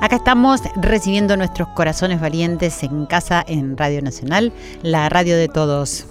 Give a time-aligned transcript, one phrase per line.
[0.00, 4.52] acá estamos recibiendo nuestros corazones valientes en casa en Radio Nacional,
[4.82, 6.04] la radio de todos.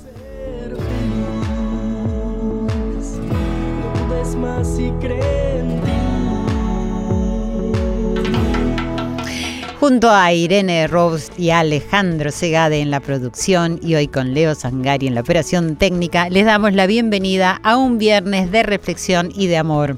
[9.79, 15.07] Junto a Irene Robst y Alejandro Segade en la producción y hoy con Leo Sangari
[15.07, 19.57] en la operación técnica, les damos la bienvenida a un viernes de reflexión y de
[19.57, 19.97] amor.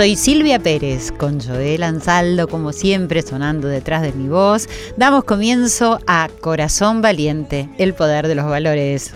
[0.00, 4.66] Soy Silvia Pérez, con Joel Ansaldo como siempre sonando detrás de mi voz.
[4.96, 9.12] Damos comienzo a Corazón Valiente, el poder de los valores.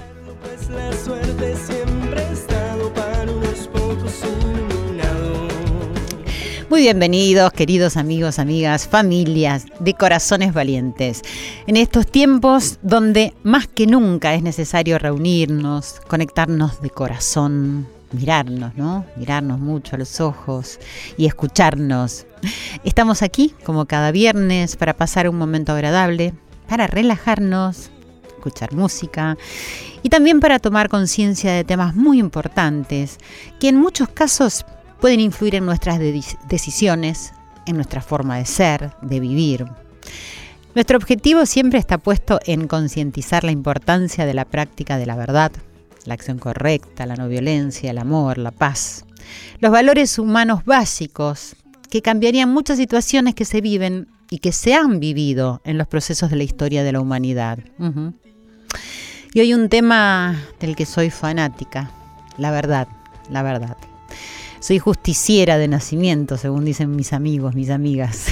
[6.69, 11.23] Muy bienvenidos, queridos amigos, amigas, familias de corazones valientes.
[11.67, 19.05] En estos tiempos donde más que nunca es necesario reunirnos, conectarnos de corazón, mirarnos, ¿no?
[19.17, 20.79] Mirarnos mucho a los ojos
[21.17, 22.27] y escucharnos.
[22.85, 26.35] Estamos aquí como cada viernes para pasar un momento agradable,
[26.69, 27.91] para relajarnos,
[28.37, 29.37] escuchar música
[30.03, 33.19] y también para tomar conciencia de temas muy importantes
[33.59, 34.65] que en muchos casos
[35.01, 37.33] pueden influir en nuestras de- decisiones,
[37.67, 39.67] en nuestra forma de ser, de vivir.
[40.75, 45.53] Nuestro objetivo siempre está puesto en concientizar la importancia de la práctica de la verdad,
[46.05, 49.05] la acción correcta, la no violencia, el amor, la paz.
[49.61, 51.57] Los valores humanos básicos
[51.91, 56.31] que cambiarían muchas situaciones que se viven y que se han vivido en los procesos
[56.31, 57.59] de la historia de la humanidad.
[59.33, 61.91] Y hoy un tema del que soy fanática,
[62.39, 62.89] la verdad,
[63.31, 63.77] la verdad.
[64.61, 68.27] Soy justiciera de nacimiento, según dicen mis amigos, mis amigas.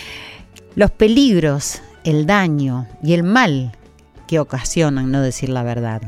[0.74, 3.72] Los peligros, el daño y el mal
[4.28, 6.02] que ocasionan no decir la verdad.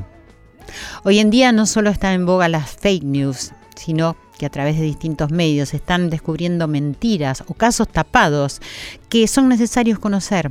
[1.04, 4.76] Hoy en día no solo están en boga las fake news, sino que a través
[4.76, 8.60] de distintos medios están descubriendo mentiras o casos tapados
[9.08, 10.50] que son necesarios conocer,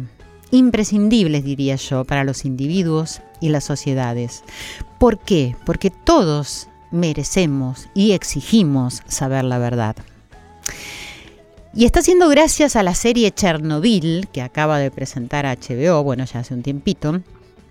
[0.51, 4.43] imprescindibles diría yo, para los individuos y las sociedades.
[4.99, 5.55] ¿Por qué?
[5.65, 9.95] Porque todos merecemos y exigimos saber la verdad.
[11.73, 16.39] Y está siendo gracias a la serie Chernobyl, que acaba de presentar HBO, bueno, ya
[16.39, 17.21] hace un tiempito,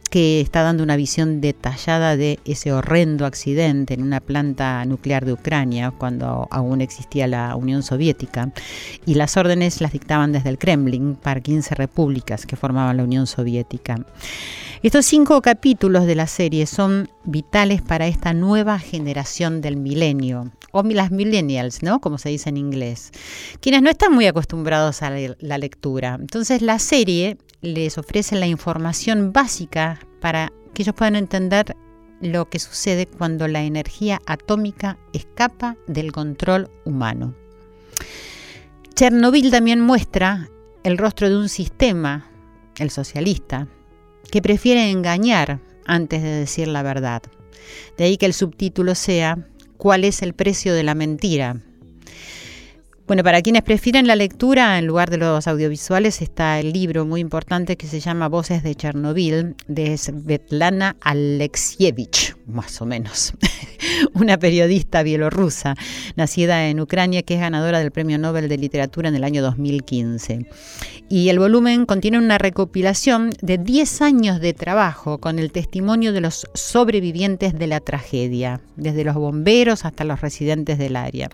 [0.09, 5.33] que está dando una visión detallada de ese horrendo accidente en una planta nuclear de
[5.33, 8.53] Ucrania, cuando aún existía la Unión Soviética,
[9.07, 13.27] y las órdenes las dictaban desde el Kremlin para 15 repúblicas que formaban la Unión
[13.27, 14.05] Soviética.
[14.83, 20.83] Estos cinco capítulos de la serie son vitales para esta nueva generación del milenio, o
[20.85, 22.01] las millennials, ¿no?
[22.01, 23.11] Como se dice en inglés,
[23.61, 26.17] quienes no están muy acostumbrados a la la lectura.
[26.21, 31.77] Entonces la serie les ofrece la información básica para que ellos puedan entender
[32.21, 37.35] lo que sucede cuando la energía atómica escapa del control humano.
[38.95, 40.49] Chernobyl también muestra
[40.83, 42.31] el rostro de un sistema,
[42.79, 43.69] el socialista,
[44.31, 47.23] que prefiere engañar antes de decir la verdad.
[47.97, 49.49] De ahí que el subtítulo sea
[49.79, 51.63] ¿Cuál es el precio de la mentira?
[53.09, 57.23] Bueno, para quienes prefieren la lectura, en lugar de los audiovisuales, está el libro muy
[57.23, 63.33] importante que se llama Voces de Chernobyl, de Svetlana Alexievich, más o menos,
[64.13, 65.75] una periodista bielorrusa,
[66.17, 70.47] nacida en Ucrania, que es ganadora del Premio Nobel de Literatura en el año 2015.
[71.09, 76.21] Y el volumen contiene una recopilación de 10 años de trabajo con el testimonio de
[76.21, 81.31] los sobrevivientes de la tragedia, desde los bomberos hasta los residentes del área.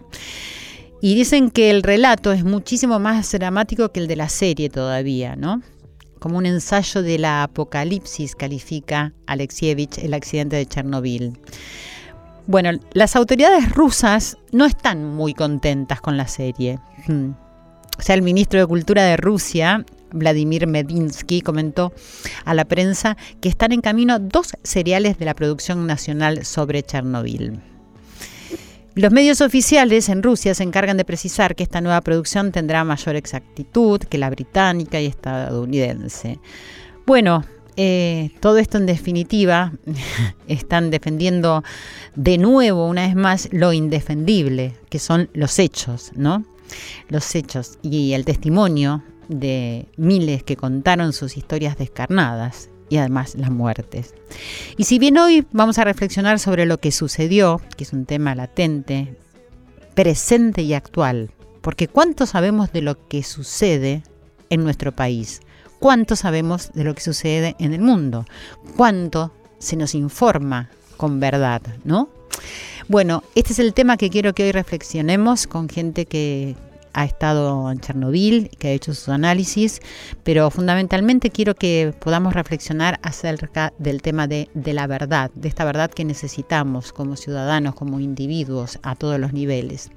[1.05, 5.37] Y dicen que el relato es muchísimo más dramático que el de la serie todavía,
[5.37, 5.61] ¿no?
[6.19, 11.39] Como un ensayo de la apocalipsis, califica Alexievich el accidente de Chernobyl.
[12.47, 16.79] Bueno, las autoridades rusas no están muy contentas con la serie.
[17.07, 17.33] Hmm.
[17.99, 21.93] O sea, el ministro de Cultura de Rusia, Vladimir Medinsky, comentó
[22.47, 27.74] a la prensa que están en camino dos seriales de la producción nacional sobre Chernobyl.
[28.97, 33.17] Los medios oficiales en Rusia se encargan de precisar que esta nueva producción tendrá mayor
[33.17, 36.39] exactitud que la británica y estadounidense.
[37.05, 37.45] Bueno,
[37.77, 39.73] eh, todo esto en definitiva
[40.47, 41.65] están defendiendo
[42.15, 46.45] de nuevo, una vez más, lo indefendible, que son los hechos, ¿no?
[47.09, 53.51] Los hechos y el testimonio de miles que contaron sus historias descarnadas y además las
[53.51, 54.15] muertes.
[54.77, 58.35] Y si bien hoy vamos a reflexionar sobre lo que sucedió, que es un tema
[58.35, 59.17] latente,
[59.95, 64.03] presente y actual, porque ¿cuánto sabemos de lo que sucede
[64.51, 65.41] en nuestro país?
[65.79, 68.27] ¿Cuánto sabemos de lo que sucede en el mundo?
[68.77, 72.09] ¿Cuánto se nos informa con verdad, no?
[72.89, 76.55] Bueno, este es el tema que quiero que hoy reflexionemos con gente que,
[76.95, 79.81] ha estado en Chernobyl, que ha hecho sus análisis,
[80.23, 85.91] pero fundamentalmente quiero que podamos reflexionar acerca del tema de, la verdad, de esta verdad
[85.91, 89.91] que necesitamos como ciudadanos, como individuos, a todos los niveles.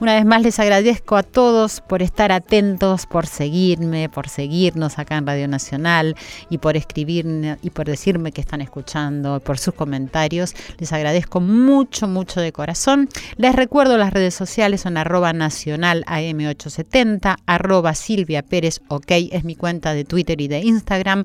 [0.00, 5.16] Una vez más les agradezco a todos por estar atentos, por seguirme, por seguirnos acá
[5.16, 6.14] en Radio Nacional
[6.50, 10.54] y por escribirme y por decirme que están escuchando, por sus comentarios.
[10.78, 13.08] Les agradezco mucho, mucho de corazón.
[13.36, 16.04] Les recuerdo las redes sociales son arroba nacional
[16.42, 21.24] 870 arroba Silvia Pérez, ok, es mi cuenta de Twitter y de Instagram.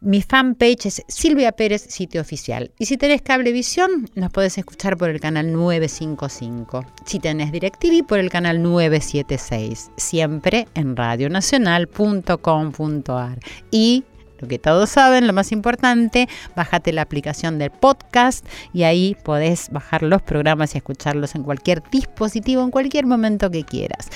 [0.00, 2.72] Mi fanpage es Silvia Pérez, sitio oficial.
[2.78, 6.84] Y si tenés cablevisión, nos podés escuchar por el canal 955.
[7.04, 9.90] Si tenés DirecTV, por el canal 976.
[9.96, 13.38] Siempre en radionacional.com.ar.
[13.70, 14.04] Y
[14.40, 19.68] lo que todos saben, lo más importante, bájate la aplicación del podcast y ahí podés
[19.70, 24.08] bajar los programas y escucharlos en cualquier dispositivo, en cualquier momento que quieras.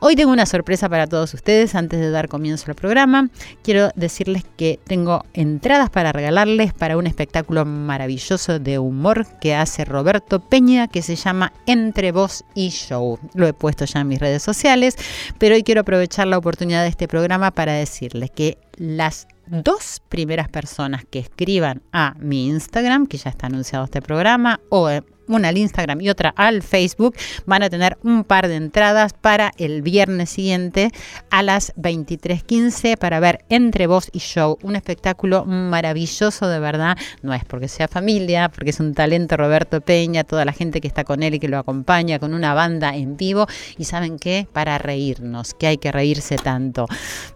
[0.00, 3.30] Hoy tengo una sorpresa para todos ustedes antes de dar comienzo al programa.
[3.62, 9.84] Quiero decirles que tengo entradas para regalarles para un espectáculo maravilloso de humor que hace
[9.84, 13.18] Roberto Peña que se llama Entre Voz y Show.
[13.34, 14.96] Lo he puesto ya en mis redes sociales,
[15.38, 20.48] pero hoy quiero aprovechar la oportunidad de este programa para decirles que las dos primeras
[20.48, 24.88] personas que escriban a mi Instagram, que ya está anunciado este programa, o
[25.28, 27.16] una al Instagram y otra al Facebook,
[27.46, 30.90] van a tener un par de entradas para el viernes siguiente
[31.30, 37.34] a las 23.15 para ver Entre Voz y Show, un espectáculo maravilloso de verdad, no
[37.34, 41.04] es porque sea familia, porque es un talento Roberto Peña, toda la gente que está
[41.04, 43.46] con él y que lo acompaña con una banda en vivo
[43.78, 46.86] y saben qué, para reírnos, que hay que reírse tanto.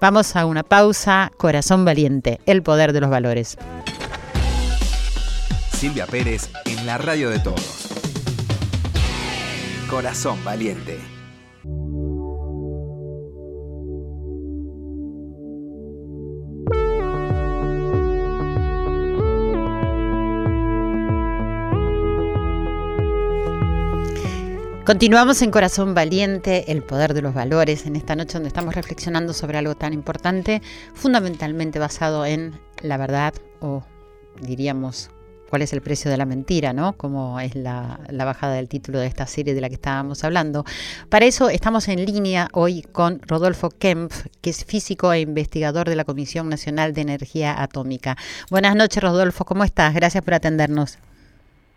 [0.01, 3.57] Vamos a una pausa, corazón valiente, el poder de los valores.
[5.79, 7.87] Silvia Pérez en la radio de todos.
[9.89, 10.99] Corazón Valiente.
[24.85, 29.33] Continuamos en Corazón Valiente, el poder de los valores, en esta noche donde estamos reflexionando
[29.33, 30.61] sobre algo tan importante,
[30.95, 33.85] fundamentalmente basado en la verdad o
[34.41, 35.11] diríamos
[35.49, 36.95] cuál es el precio de la mentira, ¿no?
[36.95, 40.65] Como es la, bajada del título de esta serie de la que estábamos hablando.
[41.09, 45.97] Para eso estamos en línea hoy con Rodolfo Kempf, que es físico e investigador de
[45.97, 48.17] la Comisión Nacional de Energía Atómica.
[48.51, 49.95] Buenas noches, Rodolfo, ¿cómo estás?
[49.95, 50.99] Gracias por atendernos.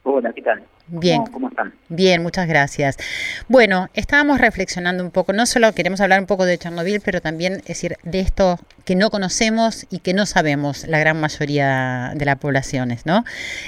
[0.04, 0.64] Hola, ¿qué tal?
[0.88, 1.24] Bien.
[1.28, 1.74] ¿Cómo, están?
[1.90, 2.98] Bien, muchas gracias.
[3.48, 7.62] Bueno, estábamos reflexionando un poco, no solo queremos hablar un poco de Chernobyl, pero también
[7.68, 12.38] decir de esto que no conocemos y que no sabemos la gran mayoría de las
[12.38, 13.24] poblaciones, ¿no?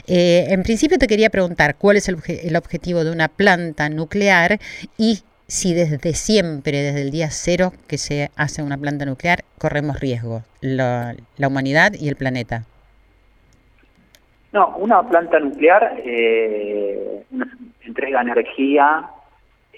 [0.08, 2.16] Eh, en principio te quería preguntar cuál es el,
[2.56, 4.60] objetivo de una planta nuclear
[4.98, 10.00] y si desde siempre, desde el día cero que se hace una planta nuclear, corremos
[10.00, 12.66] riesgo, la humanidad y el planeta.
[14.54, 17.24] No, una planta nuclear eh,
[17.82, 19.10] entrega energía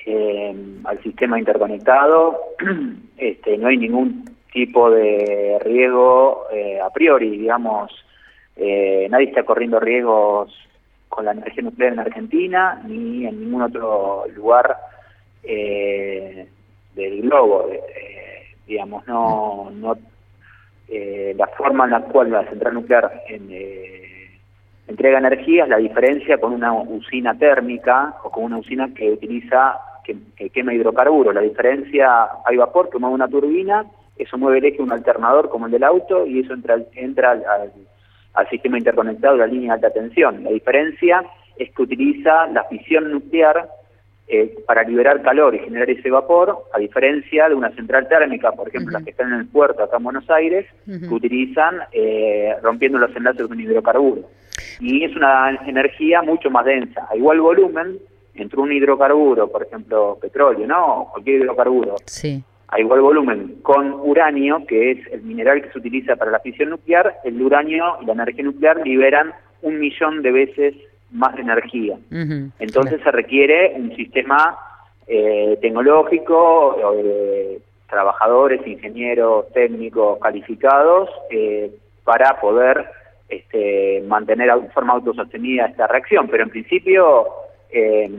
[0.06, 0.54] eh,
[0.84, 2.38] al sistema interconectado.
[3.18, 7.90] este, no hay ningún tipo de riesgo eh, a priori, digamos.
[8.58, 10.54] Eh, nadie está corriendo riesgos
[11.08, 14.76] con la energía nuclear en Argentina ni en ningún otro lugar
[15.42, 17.70] del globo.
[18.68, 19.98] digamos, no, no
[20.90, 23.50] la forma en la cual la central nuclear en,
[24.88, 29.78] entrega energía es la diferencia con una usina térmica o con una usina que utiliza,
[30.04, 31.34] que, quema hidrocarburos.
[31.34, 33.86] La diferencia, hay vapor que mueve una turbina,
[34.18, 37.72] eso mueve el eje un alternador como el del auto y eso entra, entra al,
[38.50, 40.44] sistema interconectado de la línea de alta tensión.
[40.44, 41.24] La diferencia
[41.58, 43.70] es que utiliza la fisión nuclear
[44.28, 48.68] eh, para liberar calor y generar ese vapor, a diferencia de una central térmica, por
[48.68, 52.98] ejemplo, las que están en el puerto acá en Buenos Aires, que utilizan eh, rompiendo
[52.98, 54.24] los enlaces con hidrocarburo
[54.80, 57.08] y es una energía mucho más densa.
[57.10, 57.98] A igual volumen,
[58.36, 61.08] entre un hidrocarburo, por ejemplo, petróleo, ¿no?
[61.12, 61.96] Cualquier hidrocarburo.
[62.06, 62.44] Sí.
[62.68, 66.72] A igual volumen, con uranio, que es el mineral que se utiliza para la fisión
[66.72, 70.76] nuclear, el uranio y la energía nuclear liberan un millón de veces
[71.12, 71.98] más de energía.
[72.60, 74.58] Entonces se requiere un sistema
[75.08, 76.76] eh, tecnológico,
[77.88, 81.72] trabajadores, ingenieros, técnicos calificados, eh,
[82.04, 82.86] para poder
[83.30, 87.26] este, mantener de forma autosostenida esta reacción, pero en principio...
[87.70, 88.10] Eh,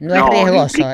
[0.00, 0.84] no, es riesgoso,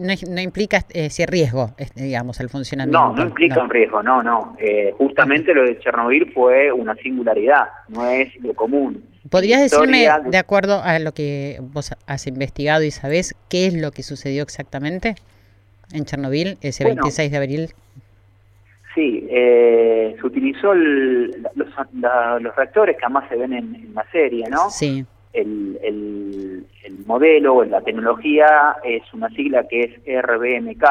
[0.00, 2.98] no, implica ese riesgo, digamos, el funcionamiento.
[2.98, 4.56] No, no implica un riesgo, no, no.
[4.58, 9.04] Eh, justamente lo de Chernobyl fue una singularidad, no es lo común.
[9.30, 13.92] ¿Podrías decirme, de acuerdo a lo que vos has investigado y sabés, qué es lo
[13.92, 15.14] que sucedió exactamente
[15.92, 17.68] en Chernobyl ese 26 de abril?
[18.94, 24.68] Sí, eh, se utilizó los, reactores que además se ven en, la serie, ¿no?
[24.70, 25.04] Sí.
[25.32, 30.84] El, el, el modelo, la tecnología es una sigla que es RBMK,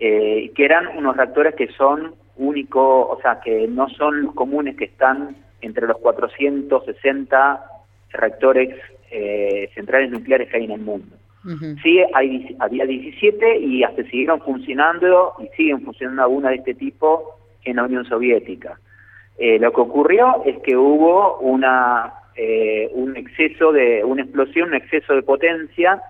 [0.00, 4.76] eh, que eran unos reactores que son únicos, o sea, que no son los comunes
[4.76, 7.64] que están entre los 460
[8.10, 8.74] reactores
[9.10, 11.16] eh, centrales nucleares que hay en el mundo.
[11.82, 17.38] Sí, hay, había 17 y hasta siguieron funcionando y siguen funcionando algunas de este tipo
[17.64, 18.78] en la Unión Soviética.
[19.38, 24.74] Eh, lo que ocurrió es que hubo una eh, un exceso de una explosión, un
[24.74, 26.02] exceso de potencia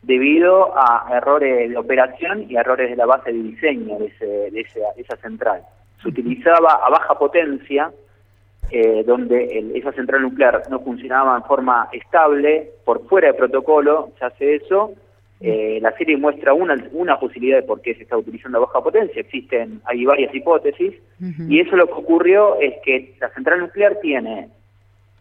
[0.00, 4.66] debido a errores de operación y errores de la base de diseño de, ese, de,
[4.96, 5.62] esa, central.
[6.02, 7.90] Se utilizaba a baja potencia,
[8.76, 14.24] eh, donde esa central nuclear no funcionaba en forma estable, por fuera de protocolo, se
[14.24, 14.94] hace eso.
[15.40, 18.82] Eh, la serie muestra una, una posibilidad de por qué se está utilizando a baja
[18.82, 20.92] potencia, existen, hay varias hipótesis,
[21.48, 24.48] y eso lo que ocurrió es que la central nuclear tiene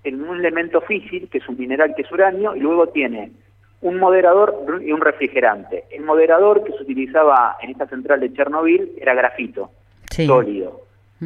[0.03, 3.33] un elemento físico, que es un mineral que es uranio, y luego tiene
[3.81, 5.83] un moderador y un refrigerante.
[5.91, 9.69] El moderador que se utilizaba en esta central de Chernobyl era grafito,
[10.09, 10.81] sólido,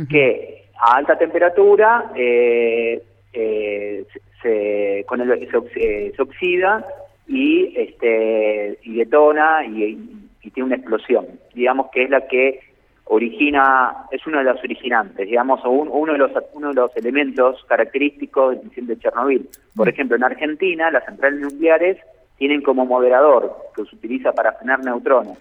[0.10, 3.01] que a alta temperatura eh,
[3.34, 4.05] eh,
[4.41, 6.86] se, con el, se, oxida
[7.27, 11.27] y, este, y detona y, tiene una explosión.
[11.53, 12.62] Digamos que es la que
[13.03, 17.63] origina, es uno de los originantes, digamos, o uno, de los, uno de los elementos
[17.67, 19.50] característicos de Chernobyl.
[19.75, 21.98] Por ejemplo, en Argentina, las centrales nucleares
[22.38, 25.38] tienen como moderador, que se utiliza para frenar neutrones,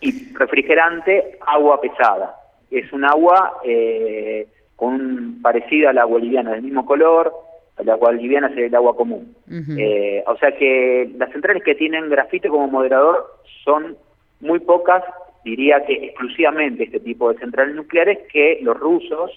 [0.00, 2.34] y refrigerante, agua pesada.
[2.70, 4.46] Es un agua eh,
[4.76, 7.32] con parecida al agua liviana, del mismo color,
[7.78, 9.34] el agua liviana es el agua común.
[9.78, 13.26] Eh, o sea que las centrales que tienen grafito como moderador
[13.64, 13.96] son
[14.40, 15.02] muy pocas,
[15.44, 19.30] diría que exclusivamente este tipo de centrales nucleares, que los rusos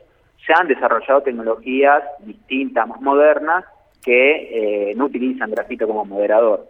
[0.45, 3.65] se han desarrollado tecnologías distintas, más modernas,
[4.03, 6.67] que eh, no utilizan grafito como moderador.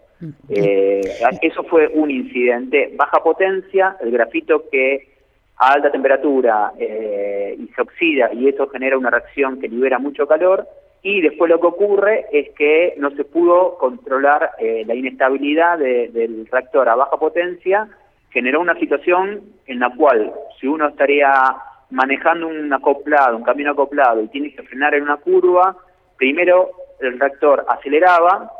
[0.50, 1.02] Eh,
[1.42, 5.08] eso fue un incidente, baja potencia, el grafito que
[5.62, 10.28] a alta temperatura eh, y se oxida y eso genera una reacción que libera mucho
[10.28, 10.68] calor
[11.04, 16.88] y después lo que ocurre es que no se pudo controlar la inestabilidad del reactor
[16.88, 17.88] a baja potencia,
[18.30, 21.32] generó una situación en la cual si uno estaría
[21.92, 25.76] manejando un acoplado, un camino acoplado y tiene que frenar en una curva,
[26.18, 28.52] primero el reactor aceleraba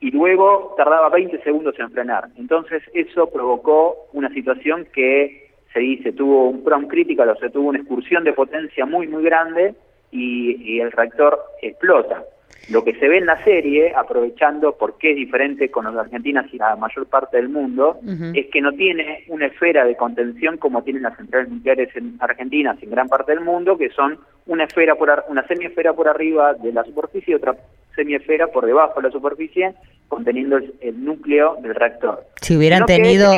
[0.00, 2.28] y luego tardaba 20 segundos en frenar.
[2.36, 5.41] Entonces eso provocó una situación que
[5.72, 9.24] se dice tuvo un prom critical, o sea, tuvo una excursión de potencia muy, muy
[9.24, 9.74] grande
[10.10, 12.24] y, y el reactor explota.
[12.70, 16.00] Lo que se ve en la serie, aprovechando por qué es diferente con los de
[16.00, 17.98] Argentina y la mayor parte del mundo,
[18.34, 22.76] es que no tiene una esfera de contención como tienen las centrales nucleares en Argentina
[22.80, 26.54] y en gran parte del mundo, que son una esfera por una semiesfera por arriba
[26.54, 27.56] de la superficie y otra
[27.96, 29.74] semiesfera por debajo de la superficie,
[30.08, 32.24] conteniendo el, núcleo del reactor.
[32.40, 33.32] Si hubieran tenido,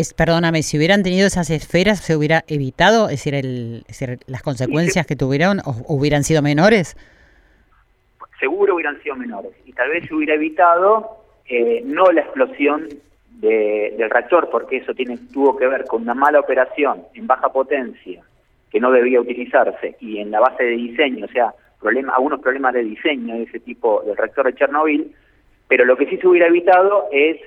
[0.00, 3.06] es, perdóname, si hubieran tenido esas esferas, ¿se hubiera evitado?
[3.06, 3.84] Es decir, el,
[4.26, 6.96] las consecuencias que tuvieron o, hubieran sido menores
[8.38, 9.52] seguro hubieran sido menores.
[9.66, 12.88] Y tal vez se hubiera evitado eh, no la explosión
[13.30, 18.22] del reactor, porque eso tiene, tuvo que ver con una mala operación en baja potencia
[18.70, 22.74] que no debía utilizarse y en la base de diseño, o sea, problema, algunos problemas
[22.74, 25.14] de diseño de ese tipo del reactor de Chernobyl,
[25.68, 27.40] pero lo que sí se hubiera evitado es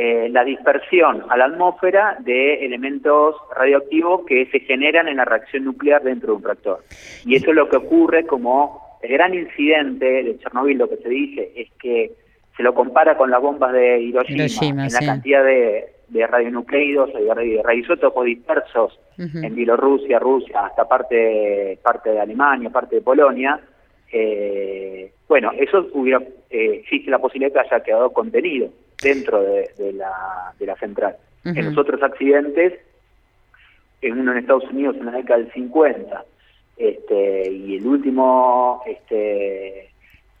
[0.00, 5.64] eh, la dispersión a la atmósfera de elementos radioactivos que se generan en la reacción
[5.64, 6.84] nuclear dentro de un reactor.
[7.26, 11.08] Y eso es lo que ocurre como el gran incidente de Chernobyl, lo que se
[11.08, 12.12] dice, es que
[12.56, 17.24] se lo compara con las bombas de Hiroshima, en la cantidad de, de radionucleidos y
[17.24, 23.60] de radioisótopos dispersos en Bielorrusia, Rusia, hasta parte, parte de Alemania, parte de Polonia.
[24.12, 28.70] Eh, bueno, eso hubiera, eh, existe la posibilidad de que haya quedado contenido
[29.02, 31.16] dentro de, la, de la central.
[31.44, 32.74] En los otros accidentes,
[34.02, 36.24] en uno en Estados Unidos en la década del 50,
[36.76, 39.90] este, y el último este,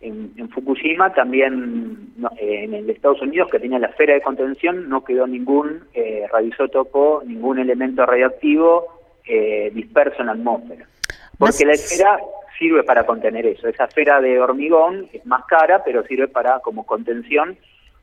[0.00, 5.26] en, Fukushima también en el Estados Unidos que tenía la esfera de contención no quedó
[5.26, 10.86] ningún eh, radioisótopo, ningún elemento radioactivo eh, disperso en la atmósfera.
[11.38, 12.18] Porque la esfera
[12.58, 13.68] sirve para contener eso.
[13.68, 17.56] Esa esfera de hormigón es más cara, pero sirve para como contención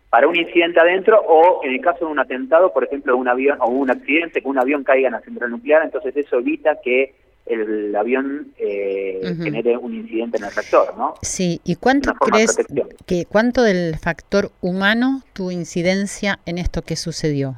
[0.10, 3.58] para un incidente adentro o en el caso de un atentado, por ejemplo, un avión
[3.62, 7.14] o un accidente, que un avión caiga en la central nuclear, entonces eso evita que
[7.46, 11.14] el avión eh, genere un incidente en el reactor, ¿no?
[11.22, 12.58] Sí, ¿y cuánto crees
[13.06, 17.56] que cuánto del factor humano tu incidencia en esto que sucedió?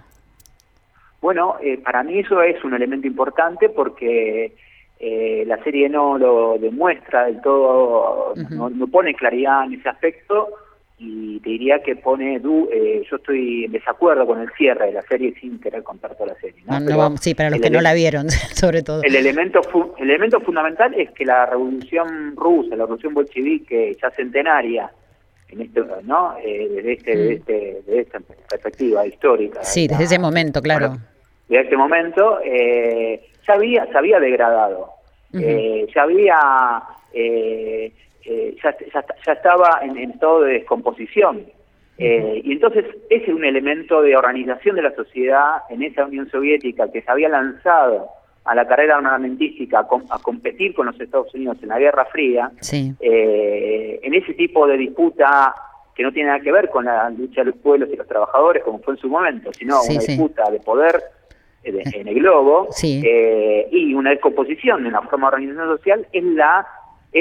[1.21, 4.55] Bueno, eh, para mí eso es un elemento importante porque
[4.99, 10.49] eh, la serie no lo demuestra del todo, no, no, pone claridad en ese aspecto
[10.99, 14.93] y te diría que pone, du, eh, yo estoy en desacuerdo con el cierre de
[14.93, 16.59] la serie sin querer contar toda la serie.
[16.65, 16.97] ¿no?
[16.97, 19.03] vamos, sí, para los que no la vieron, sobre todo.
[19.03, 19.61] El elemento,
[19.99, 24.91] el elemento fundamental es que la revolución rusa, la revolución bolchevique ya centenaria,
[25.49, 26.35] en este, ¿no?
[26.43, 27.31] Eh, desde, este, mm.
[27.31, 29.63] este, desde esta perspectiva histórica.
[29.63, 30.97] Sí, desde ese momento, claro.
[31.47, 34.89] desde ese momento eh, ya había, se había degradado,
[35.33, 36.81] eh, ya había...
[38.27, 38.75] Eh, eh, ya,
[39.25, 41.45] ya, estaba en, estado de descomposición.
[41.97, 46.29] Eh, y entonces ese es un elemento de organización de la sociedad en esa Unión
[46.29, 48.09] Soviética que se había lanzado
[48.43, 53.99] a la carrera armamentística a, competir con los Estados Unidos en la Guerra Fría, eh,
[54.03, 55.55] en ese tipo de disputa
[55.95, 58.63] que no tiene nada que ver con la lucha de los pueblos y los trabajadores
[58.63, 61.01] como fue en su momento, sino una disputa de poder
[61.63, 66.65] en el globo y una descomposición de una forma de organización social es la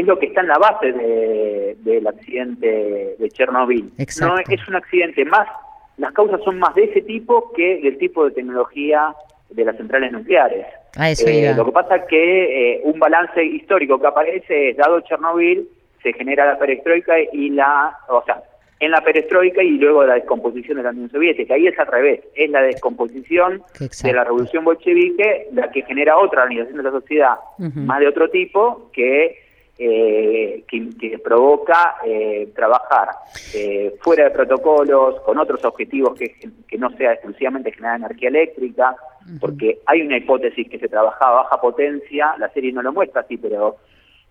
[0.01, 3.91] es lo que está en la base del accidente de Chernobyl.
[4.21, 5.49] No es un accidente más,
[5.97, 9.15] las causas son más de ese tipo que del tipo de tecnología
[9.51, 10.67] de las centrales nucleares.
[10.99, 15.69] Eh, lo que pasa es que eh, un balance histórico que aparece es, dado Chernobyl,
[16.03, 18.43] se genera la perestroika y la, o sea,
[18.79, 21.55] en la perestroika y luego la descomposición de la Unión Soviética.
[21.55, 26.43] Ahí es al revés, es la descomposición de la revolución bolchevique la que genera otra
[26.43, 29.46] organización de la sociedad, más de otro tipo, que
[29.79, 33.11] eh, que, provoca eh, trabajar
[33.55, 36.35] eh, fuera de protocolos, con otros objetivos que,
[36.67, 38.97] que, no sea exclusivamente generar energía eléctrica,
[39.41, 43.23] porque hay una hipótesis que se trabajaba a baja potencia, la serie no lo muestra
[43.23, 43.77] así, pero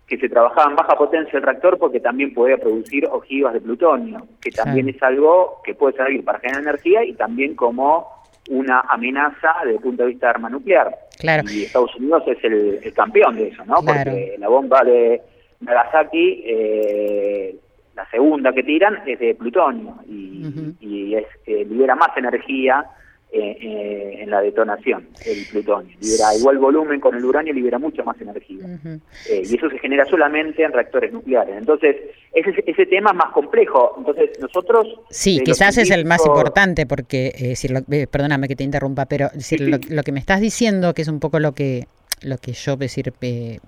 [0.08, 4.28] que se trabajaba en baja potencia el reactor porque también podía producir ojivas de plutonio,
[4.42, 8.08] que también es algo que puede servir para generar energía y también como
[8.50, 10.96] una amenaza desde el punto de vista de arma nuclear.
[11.20, 11.44] Claro.
[11.50, 13.76] Y Estados Unidos es el, campeón de eso, ¿no?
[13.76, 15.22] Porque la bomba de
[15.66, 17.56] Nagasaki, eh,
[17.96, 22.86] la segunda que tiran es de plutonio y, es, eh, libera más energía
[23.32, 25.98] eh, en la detonación, el plutonio.
[26.02, 28.66] Libera igual volumen con el uranio, libera mucha más energía.
[29.28, 31.58] y eso se genera solamente en reactores nucleares.
[31.58, 31.96] Entonces,
[32.34, 33.96] ese, ese tema es más complejo.
[33.98, 34.88] Entonces, nosotros...
[35.10, 37.56] Sí, quizás es el más importante porque,
[38.12, 41.40] perdóname que te interrumpa, pero decir, lo que me estás diciendo, que es un poco
[41.40, 41.88] lo que
[42.22, 43.14] lo que yo decir,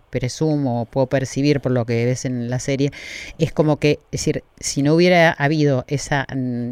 [0.09, 2.91] presumo o puedo percibir por lo que ves en la serie,
[3.37, 6.71] es como que, es decir, si no hubiera habido esa, mm,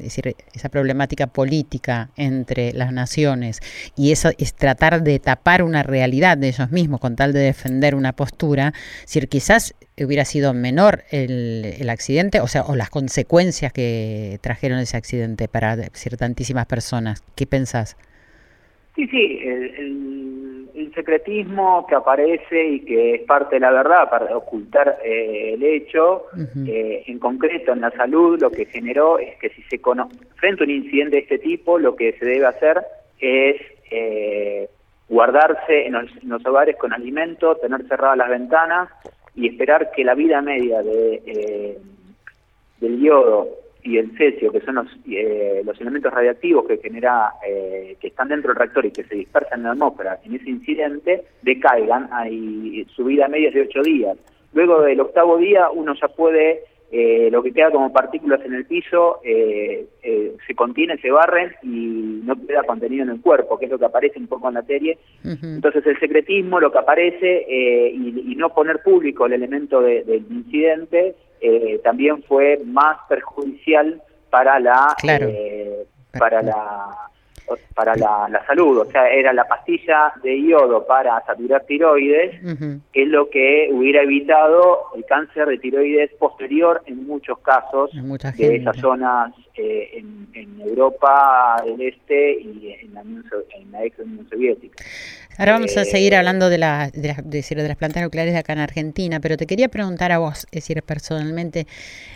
[0.54, 3.62] esa problemática política entre las naciones
[3.96, 7.96] y eso es tratar de tapar una realidad de ellos mismos con tal de defender
[7.96, 13.72] una postura, decir, quizás hubiera sido menor el, el accidente, o sea, o las consecuencias
[13.72, 17.24] que trajeron ese accidente para decir tantísimas personas.
[17.36, 17.96] ¿Qué pensás?
[18.96, 20.45] Sí, sí, el,
[20.94, 26.26] secretismo que aparece y que es parte de la verdad para ocultar eh, el hecho,
[26.68, 30.64] eh, en concreto en la salud lo que generó es que si se conoce, frente
[30.64, 32.82] a un incidente de este tipo, lo que se debe hacer
[33.20, 33.62] es
[33.92, 34.70] eh,
[35.08, 38.90] guardarse en los, hogares con alimento, tener cerradas las ventanas
[39.34, 41.80] y esperar que la vida media de,
[42.80, 47.96] del yodo y el cesio, que son los, eh, los elementos radiactivos que genera, eh,
[48.02, 51.24] que están dentro del reactor y que se dispersan en la atmósfera en ese incidente,
[51.44, 54.18] decaigan, hay su vida media es de ocho días.
[54.54, 58.66] Luego del octavo día uno ya puede, eh, lo que queda como partículas en el
[58.66, 63.78] piso, se contiene, se barren y no queda contenido en el cuerpo, que es lo
[63.78, 64.98] que aparece un poco en la serie.
[65.24, 71.16] Entonces el secretismo, lo que aparece, y, y, no poner público el elemento del incidente,
[71.48, 75.86] eh, también fue más perjudicial para la eh,
[76.18, 77.06] para la
[77.76, 82.42] para la, salud, o sea, era la pastilla de yodo para saturar tiroides,
[82.92, 87.92] que es lo que hubiera evitado el cáncer de tiroides posterior en muchos casos
[88.38, 94.00] de esas zonas eh, en, en, Europa del Este y en la, en la ex
[94.00, 94.84] Unión Soviética.
[95.38, 98.54] Ahora vamos a seguir eh, hablando de, la, de, de, las plantas nucleares de acá
[98.54, 101.68] en Argentina, pero te quería preguntar a vos, es decir, personalmente,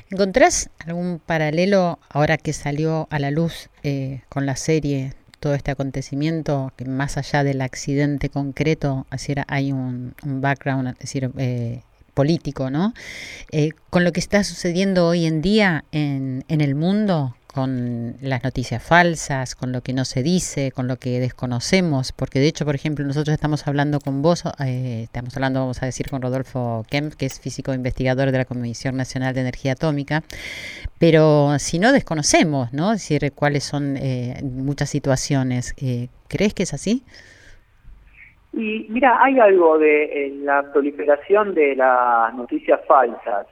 [0.10, 5.72] ¿encontrás algún paralelo ahora que salió a la luz eh, con la serie todo este
[5.72, 11.82] acontecimiento, que más allá del accidente concreto, es decir, hay un, background, es decir, eh,
[12.14, 12.94] político, ¿no?
[13.52, 18.44] Eh, con lo que está sucediendo hoy en día en, en el mundo, con las
[18.44, 22.64] noticias falsas, con lo que no se dice, con lo que desconocemos, porque de hecho,
[22.64, 26.86] por ejemplo, nosotros estamos hablando con vos, eh, estamos hablando, vamos a decir, con Rodolfo
[26.90, 30.22] Kemp, que es físico investigador de la Comisión Nacional de Energía Atómica,
[31.00, 32.94] pero si no desconocemos, ¿no?
[32.94, 35.74] Es decir, cuáles son eh, muchas situaciones.
[35.82, 37.04] Eh, ¿Crees que es así?
[38.54, 43.48] Y mira, hay algo de la proliferación de las noticias falsas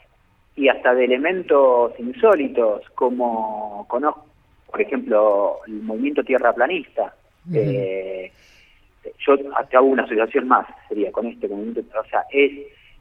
[0.58, 4.26] y hasta de elementos insólitos como conozco,
[4.70, 7.14] por ejemplo, el movimiento tierraplanista.
[7.54, 8.32] eh,
[9.26, 12.52] yo hasta hago una asociación más, sería con este movimiento, o sea, es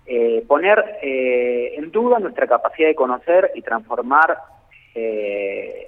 [0.07, 4.39] eh, poner eh, en duda nuestra capacidad de conocer y transformar
[4.95, 5.87] eh,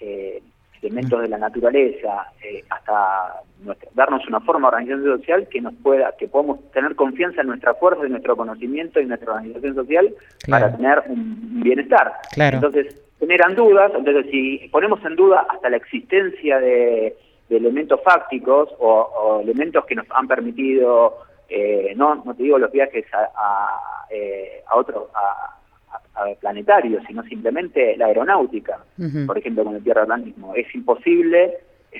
[0.00, 0.42] eh,
[0.86, 5.74] elementos de la naturaleza, eh, hasta nuestra, darnos una forma de organización social que nos
[5.82, 9.74] pueda, que podamos tener confianza en nuestra fuerza, en nuestro conocimiento y en nuestra organización
[9.74, 10.66] social Claro.
[10.66, 12.12] para tener un bienestar.
[12.32, 12.56] Claro.
[12.56, 17.16] Entonces, generan dudas, entonces si ponemos en duda hasta la existencia de,
[17.48, 21.18] de elementos fácticos o, o elementos que nos han permitido,
[21.48, 25.55] eh, no, no te digo los viajes a, a, eh, a otros, a,
[26.40, 28.78] planetarios, sino simplemente la aeronáutica,
[29.26, 30.54] por ejemplo con el tierraplanismo.
[30.54, 31.54] Es imposible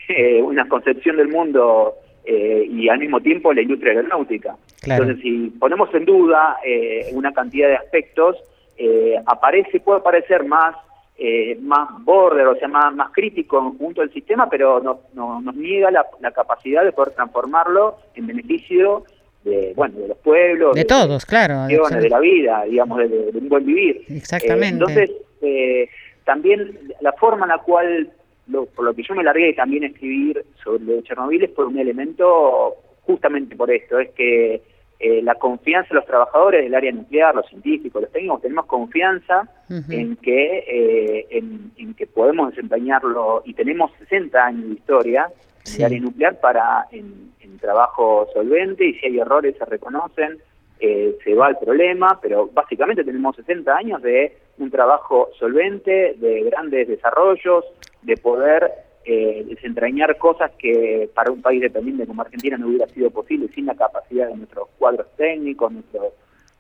[0.08, 4.56] eh, una concepción del mundo eh, y al mismo tiempo la industria aeronáutica.
[4.82, 5.04] Claro.
[5.04, 8.36] Entonces, si ponemos en duda eh, una cantidad de aspectos,
[8.76, 10.76] eh, aparece, puede parecer más
[11.18, 15.54] eh, más border, o sea, más, más crítico junto al sistema, pero nos, nos, nos
[15.56, 19.04] niega la, la capacidad de poder transformarlo en beneficio
[19.46, 21.66] de, bueno, de los pueblos, De todos, claro.
[21.66, 24.02] de, de la vida, digamos, de, de un buen vivir.
[24.08, 24.66] Exactamente.
[24.66, 25.10] Eh, entonces,
[25.42, 25.88] eh,
[26.24, 28.10] también la forma en la cual,
[28.48, 31.50] lo- por lo que yo me largué también a escribir sobre lo de Chernobyl es
[31.50, 34.60] por un elemento justamente por esto, es que
[34.98, 39.48] eh, la confianza de los trabajadores del área nuclear, los científicos, los técnicos, tenemos confianza
[39.90, 45.28] en que eh, en, en que podemos desempeñarlo y tenemos 60 años de historia
[45.64, 45.78] Sí.
[45.82, 47.25] el área nuclear para en,
[47.58, 50.38] trabajo solvente y si hay errores se reconocen,
[50.80, 56.42] eh, se va al problema, pero básicamente tenemos 60 años de un trabajo solvente, de
[56.44, 57.64] grandes desarrollos,
[58.02, 58.70] de poder
[59.04, 63.66] eh, desentrañar cosas que para un país dependiente como Argentina no hubiera sido posible sin
[63.66, 66.12] la capacidad de nuestros cuadros técnicos, nuestros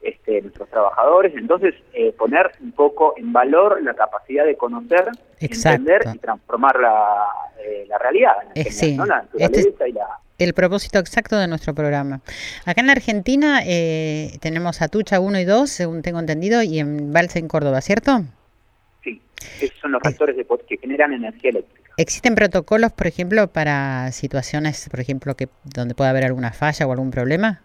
[0.02, 1.34] este, nuestros trabajadores.
[1.34, 5.08] Entonces, eh, poner un poco en valor la capacidad de conocer,
[5.40, 5.76] Exacto.
[5.90, 7.26] entender y transformar la,
[7.64, 8.96] eh, la realidad, en Eh, general, sí.
[8.96, 9.06] ¿no?
[9.06, 10.08] la Este es- naturaleza y la...
[10.38, 12.20] el propósito exacto de nuestro programa.
[12.64, 17.12] Acá en la Argentina eh, tenemos Atucha 1 y 2, según tengo entendido, y en
[17.12, 18.22] Balsa en Córdoba, ¿cierto?
[19.02, 19.20] Sí,
[19.60, 21.90] esos son los reactores de, po- que generan energía eléctrica.
[21.98, 26.92] ¿Existen protocolos, por ejemplo, para situaciones, por ejemplo, que donde pueda haber alguna falla o
[26.92, 27.62] algún problema?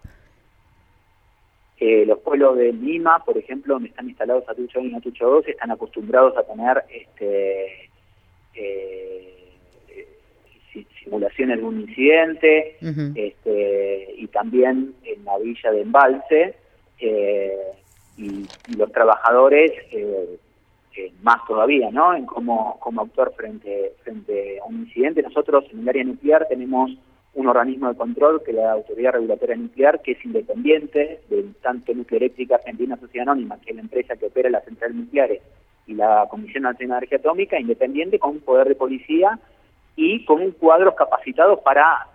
[1.80, 5.48] Eh, los pueblos de Lima, por ejemplo, donde están instalados Atucha 1 y Atucha 2,
[5.48, 7.90] están acostumbrados a tener este,
[8.54, 9.31] eh,
[11.02, 12.78] si- simulaciones de un incidente,
[13.16, 16.56] este, y también en la villa de Embalse,
[17.00, 17.58] eh,
[18.18, 20.38] y, y los trabajadores eh,
[20.98, 22.14] eh, más todavía, ¿no?
[22.14, 25.22] En cómo, cómo actuar frente, frente a un incidente.
[25.24, 26.92] Nosotros en el área nuclear tenemos
[27.34, 31.94] un organismo de control que es la Autoridad Regulatoria Nuclear, que es independiente de tanto
[31.94, 35.42] Nuclear Eléctrica Argentina Sociedad Anónima, que es la empresa que opera las centrales nucleares,
[35.88, 39.40] y la Comisión Nacional de Energía Atómica, independiente con un poder de policía
[39.96, 42.08] y con un cuadro capacitado para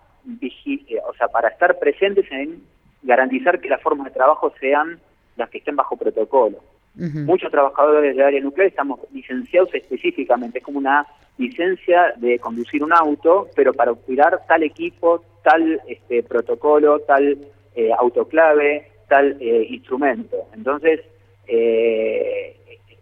[0.43, 2.63] eh, o sea, para estar presentes en
[3.03, 4.99] garantizar que las formas de trabajo sean
[5.37, 6.59] las que estén bajo protocolo.
[6.99, 12.91] Muchos trabajadores del área nuclear estamos licenciados específicamente, es como una licencia de conducir un
[12.91, 17.37] auto, pero para cuidar tal equipo, tal este, protocolo, tal
[17.75, 20.37] eh, autoclave, tal eh, instrumento.
[20.55, 21.03] Entonces,
[21.47, 22.57] eh,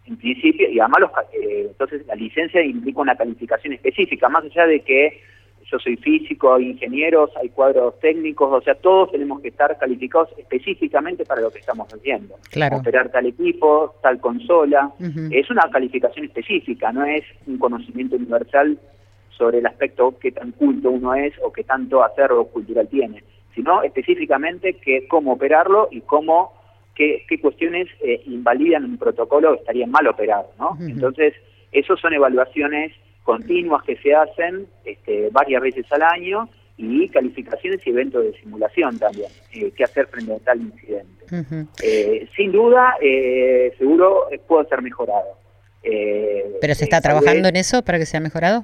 [0.07, 4.67] en principio, y además los, eh, entonces la licencia implica una calificación específica, más allá
[4.67, 5.21] de que
[5.69, 10.29] yo soy físico, hay ingenieros, hay cuadros técnicos, o sea, todos tenemos que estar calificados
[10.37, 12.35] específicamente para lo que estamos haciendo.
[12.51, 12.77] Claro.
[12.77, 14.91] Operar tal equipo, tal consola.
[15.31, 18.77] Es una calificación específica, no es un conocimiento universal
[19.29, 23.23] sobre el aspecto que tan culto uno es o que tanto acervo cultural tiene,
[23.55, 26.53] sino específicamente que cómo operarlo y cómo
[26.95, 30.77] qué, qué cuestiones eh, invalidan un protocolo que estaría mal operado, ¿no?
[30.81, 31.33] Entonces,
[31.71, 37.89] esos son evaluaciones continuas que se hacen este, varias veces al año y calificaciones y
[37.89, 41.25] eventos de simulación también, eh, qué hacer frente a tal incidente.
[41.31, 41.67] Ujú.
[41.83, 45.37] Eh, sin duda, eh, seguro eh, puede ser mejorado.
[45.83, 48.63] Eh, ¿Pero se está trabajando vez- en eso para que sea mejorado?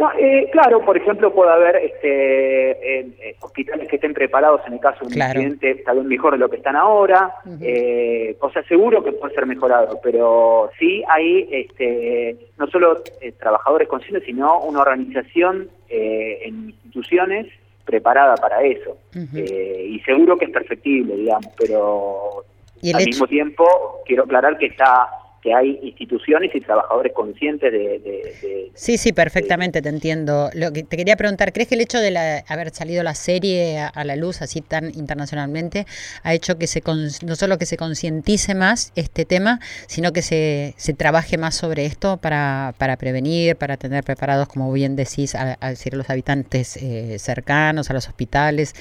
[0.00, 4.80] No, eh, claro, por ejemplo, puede haber este, eh, hospitales que estén preparados en el
[4.80, 5.38] caso de un Claro.
[5.38, 7.34] accidente, tal vez mejor de lo que están ahora.
[7.60, 13.32] eh, o sea, seguro que puede ser mejorado, pero sí hay este, no solo eh,
[13.32, 17.46] trabajadores conscientes, sino una organización eh, en instituciones
[17.84, 18.96] preparada para eso.
[19.36, 22.44] Eh, y seguro que es perfectible, digamos, pero
[22.80, 25.08] Y al hecho- mismo tiempo quiero aclarar que está
[25.42, 27.98] que hay instituciones y trabajadores conscientes de, de-
[28.42, 30.50] de- Sí, sí, perfectamente te entiendo.
[30.54, 33.78] Lo que te quería preguntar, ¿crees que el hecho de la- haber salido la serie
[33.78, 35.86] a, a la luz así tan internacionalmente
[36.24, 40.20] ha hecho que se con- no solo que se concientice más este tema, sino que
[40.22, 45.34] se, se trabaje más sobre esto para, para prevenir, para tener preparados, como bien decís,
[45.34, 48.74] a, a decir, a los habitantes eh, cercanos, a los hospitales?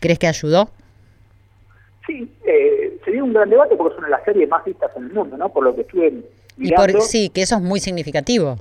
[0.00, 0.70] ¿Crees que ayudó?
[2.06, 2.79] Sí, eh,
[3.10, 5.12] se dio un gran debate porque es una de las series más vistas en el
[5.12, 5.48] mundo, ¿no?
[5.48, 7.00] Por lo que estuve Y por, mirando.
[7.00, 8.56] sí, que eso es muy significativo.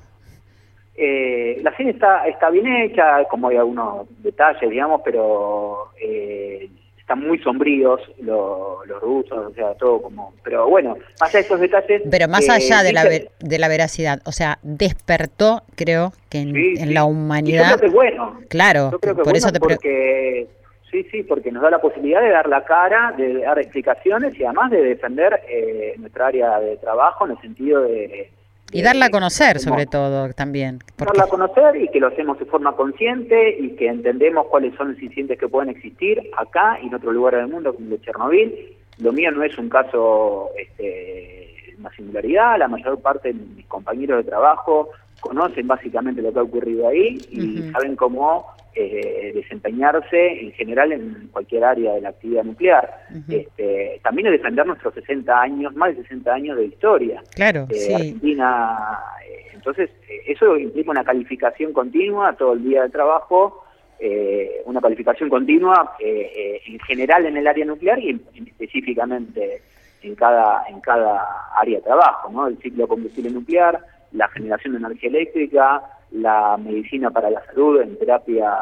[0.95, 7.25] Eh, la serie está está bien hecha, como hay algunos detalles, digamos, pero eh, están
[7.25, 10.33] muy sombríos lo- los rusos, o sea, todo como...
[10.43, 12.01] Pero bueno, más allá de esos detalles...
[12.11, 16.11] Pero más eh, allá de la, dice- ve- de la veracidad, o sea, despertó, creo,
[16.29, 16.93] que en, Sí, en sí.
[16.93, 17.65] la Y yo humanidad...
[17.67, 18.39] creo que es bueno.
[18.49, 20.47] Claro, Yo creo que por eso bueno te pre- porque
[20.91, 24.43] sí, sí, porque nos da la posibilidad de dar la cara, de dar explicaciones y
[24.43, 28.29] además de defender eh, nuestra área de trabajo en el sentido de
[28.71, 30.79] Y de- darla a conocer, sobre todo, también.
[30.95, 34.75] Porque, darla a conocer y que lo hacemos de forma consciente y que entendemos cuáles
[34.75, 37.91] son los incidentes que pueden existir acá y en otros lugares del mundo como el
[37.91, 38.75] de Chernobyl.
[38.99, 44.23] Lo mío no es un caso, este, una singularidad, la mayor parte de mis compañeros
[44.25, 50.51] de trabajo conocen básicamente lo que ha ocurrido ahí y saben cómo eh, desempeñarse en
[50.53, 53.07] general en cualquier área de la actividad nuclear.
[53.27, 57.21] Este, también es defender nuestros 60 años, más de 60 años de historia.
[57.35, 57.93] claro, Eh, sí.
[57.93, 63.63] Argentina, eh, entonces eh, eso implica una calificación continua todo el día de trabajo,
[63.99, 68.47] eh, una calificación continua eh, eh, en general en el área nuclear y en- en
[68.47, 69.61] específicamente
[70.01, 71.25] en cada en cada
[71.59, 72.47] área de trabajo, ¿no?
[72.47, 73.77] El ciclo de combustible nuclear,
[74.11, 78.57] la generación de energía eléctrica, la medicina para la salud, en terapia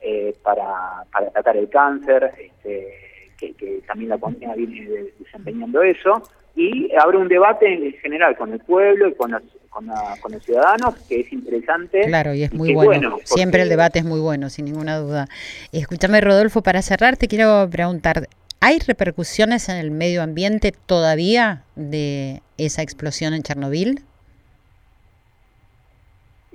[0.00, 2.88] eh, para, para tratar el cáncer, este,
[3.38, 6.22] que, que también la comunidad viene de- desempeñando eso,
[6.56, 10.32] y abre un debate en general con el pueblo y con los, con, la- con
[10.32, 12.02] los ciudadanos que es interesante.
[12.06, 13.18] Claro, y es muy bueno.
[13.24, 15.26] Siempre el debate es muy bueno, sin ninguna duda.
[15.72, 18.28] Escúchame, Rodolfo, para cerrar te quiero preguntar,
[18.60, 24.00] ¿hay repercusiones en el medio ambiente todavía de esa explosión en Chernobyl?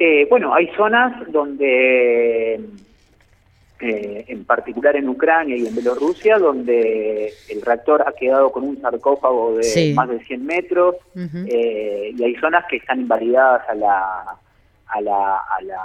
[0.05, 2.55] Eh, bueno, hay zonas donde,
[3.79, 8.81] eh, en particular en Ucrania y en Bielorrusia, donde el reactor ha quedado con un
[8.81, 9.93] sarcófago de Sí.
[9.93, 14.35] más de 100 metros eh, y hay zonas que están invalidadas a la
[14.87, 15.79] a la a la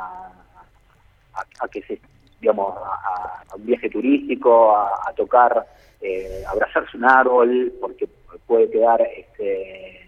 [1.34, 2.00] a, a que se
[2.40, 5.64] digamos a, a un viaje turístico a, a tocar
[6.00, 8.08] eh, abrazarse un árbol porque
[8.48, 10.07] puede quedar este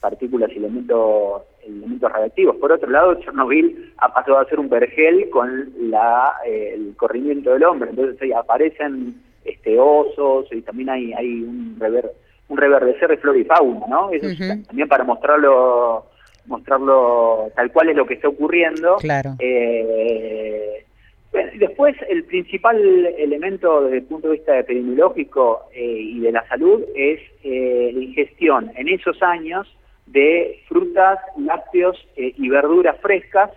[0.00, 2.56] partículas y elementos elementos radiactivos.
[2.56, 7.52] Por otro lado, Chernobyl ha pasado a ser un vergel con la, eh, el corrimiento
[7.52, 12.12] del hombre, entonces ahí aparecen este osos y también hay hay un rever,
[12.48, 14.10] un reverdecer de flora y fauna, ¿no?
[14.10, 16.06] Eso es también para mostrarlo
[16.46, 18.96] mostrarlo tal cual es lo que está ocurriendo.
[18.96, 19.34] Claro.
[19.38, 20.84] Eh,
[21.30, 22.78] bueno, y después, el principal
[23.18, 28.02] elemento desde el punto de vista epidemiológico eh, y de la salud es eh, la
[28.02, 29.68] ingestión en esos años
[30.12, 33.50] de frutas, lácteos eh, y verduras frescas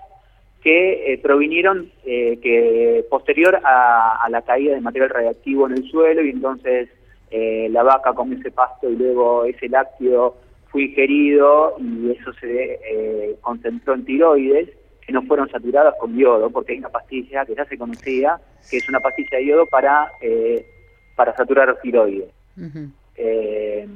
[0.62, 5.90] que eh, provinieron eh, que posterior a, a la caída de material radiactivo en el
[5.90, 6.90] suelo y entonces
[7.32, 10.36] eh, la vaca comió ese pasto y luego ese lácteo
[10.68, 14.70] fue ingerido y eso se eh, concentró en tiroides
[15.06, 18.78] que no fueron saturadas con yodo porque hay una pastilla que ya se conocía que
[18.78, 20.64] es una pastilla de yodo para eh,
[21.16, 22.90] para saturar tiroides Ujú.
[23.16, 23.88] eh,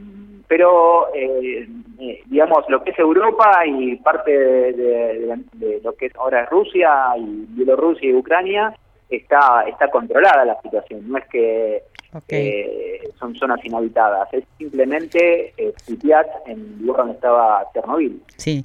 [0.48, 1.68] pero eh,
[2.00, 6.44] eh, digamos lo que es Europa y parte de, de- de lo que es ahora
[6.44, 8.74] es Rusia y Bielorrusia y Ucrania
[9.10, 11.02] está está controlada la situación.
[11.10, 11.84] No es que
[12.38, 18.22] eh, son zonas inhabitadas es simplemente eh, Pripyat en lugar donde estaba Chernobyl.
[18.38, 18.64] Sí,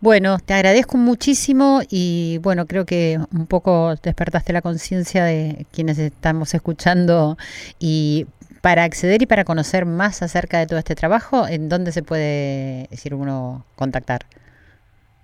[0.00, 5.98] bueno, te agradezco muchísimo y bueno, creo que un poco despertaste la conciencia de quienes
[5.98, 7.36] estamos escuchando
[7.80, 8.26] y
[8.62, 12.86] para acceder y para conocer más acerca de todo este trabajo, ¿en dónde se puede
[12.90, 14.20] decir uno contactar?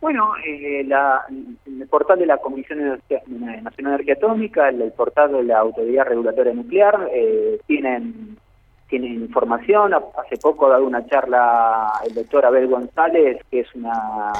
[0.01, 1.23] Bueno, eh, la-
[1.67, 6.05] el portal de la Comisión Nacional de Energía Atómica, el, el portal de la Autoridad
[6.07, 8.37] Regulatoria Nuclear, eh, tienen
[8.89, 9.93] tienen información.
[9.93, 14.33] Hace poco ha dado una charla el doctor Abel González, que es una,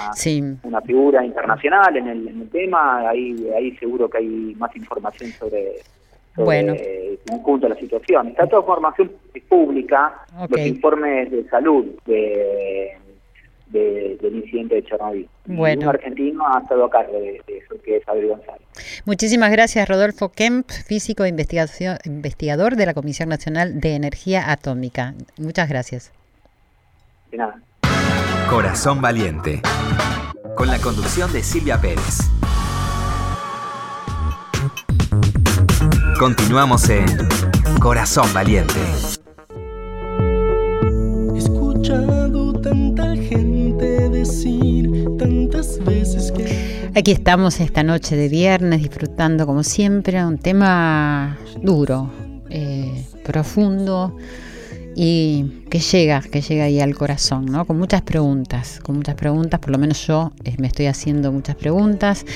[0.63, 3.11] una figura internacional en el, tema.
[3.11, 5.75] Ahí, ahí seguro que hay más información sobre,
[6.45, 6.75] bueno.
[6.75, 8.29] el conjunto de la situación.
[8.29, 9.13] Está toda información
[9.49, 10.15] pública,
[10.49, 12.97] los informes de salud de
[13.71, 15.29] del incidente de Chernobyl.
[15.47, 15.83] Bueno.
[15.83, 18.63] Un argentino ha estado a cargo de, eso, que es Abel González.
[19.05, 25.15] Muchísimas gracias, Rodolfo Kemp, físico e investigación, investigador de la Comisión Nacional de Energía Atómica.
[25.39, 26.13] Muchas gracias.
[27.31, 27.61] De nada.
[28.49, 29.61] Corazón Valiente,
[30.55, 32.31] con la conducción de Silvia Pérez.
[36.19, 37.07] Continuamos en
[37.79, 38.75] Corazón Valiente.
[41.33, 46.91] He escuchado tanta gente decir tantas veces que...
[46.97, 52.11] Aquí estamos esta noche de viernes disfrutando como siempre un tema duro,
[52.51, 54.17] eh, profundo
[55.01, 57.65] y que llega, que llega ahí al corazón, ¿no?
[57.67, 61.55] Con muchas preguntas, con muchas preguntas, por lo menos yo eh, me estoy haciendo muchas
[61.55, 62.27] preguntas.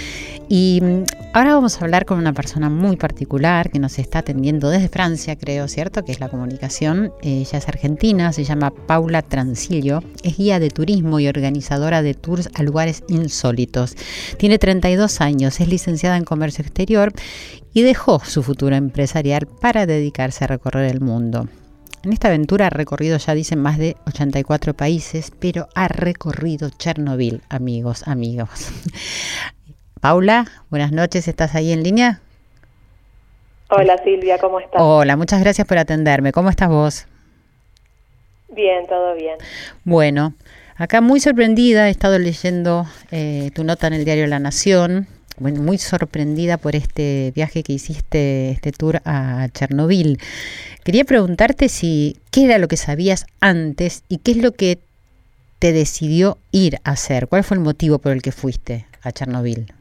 [0.48, 4.70] Y mm, ahora vamos a hablar con una persona muy particular que nos está atendiendo
[4.70, 6.05] desde Francia, creo, ¿cierto?
[6.05, 7.12] Que es la comunicación.
[7.20, 12.48] ella es argentina, se llama Paula Transilio, es guía de turismo y organizadora de tours
[12.55, 13.96] a lugares insólitos.
[14.37, 17.12] Tiene 32 años, es licenciada en comercio exterior
[17.75, 21.48] y dejó su futuro empresarial para dedicarse a recorrer el mundo.
[22.04, 27.42] En esta aventura ha recorrido, ya dicen, más de 84 países, pero ha recorrido Chernobyl,
[27.48, 28.72] amigos, amigos.
[30.00, 32.20] Paula, buenas noches, ¿estás ahí en línea?
[33.68, 34.82] Hola Silvia, ¿cómo estás?
[34.82, 36.32] Hola, muchas gracias por atenderme.
[36.32, 37.06] ¿Cómo estás vos?
[38.48, 39.38] Bien, todo bien.
[39.84, 40.34] Bueno,
[40.74, 45.06] acá muy sorprendida, he estado leyendo eh, tu nota en el diario La Nación
[45.38, 50.18] bueno, muy sorprendida por este viaje que hiciste, este tour a Chernobyl.
[50.84, 54.78] Quería preguntarte si qué era lo que sabías antes y qué es lo que
[55.58, 57.28] te decidió ir a hacer.
[57.28, 59.72] ¿Cuál fue el motivo por el que fuiste a Chernobyl?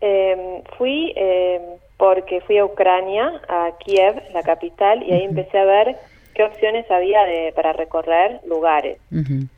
[0.00, 1.62] Em, fui em,
[1.96, 5.96] porque fui a Ucrania, a Kiev, la capital, y ahí empecé a ver
[6.34, 8.98] qué opciones había de, para recorrer lugares.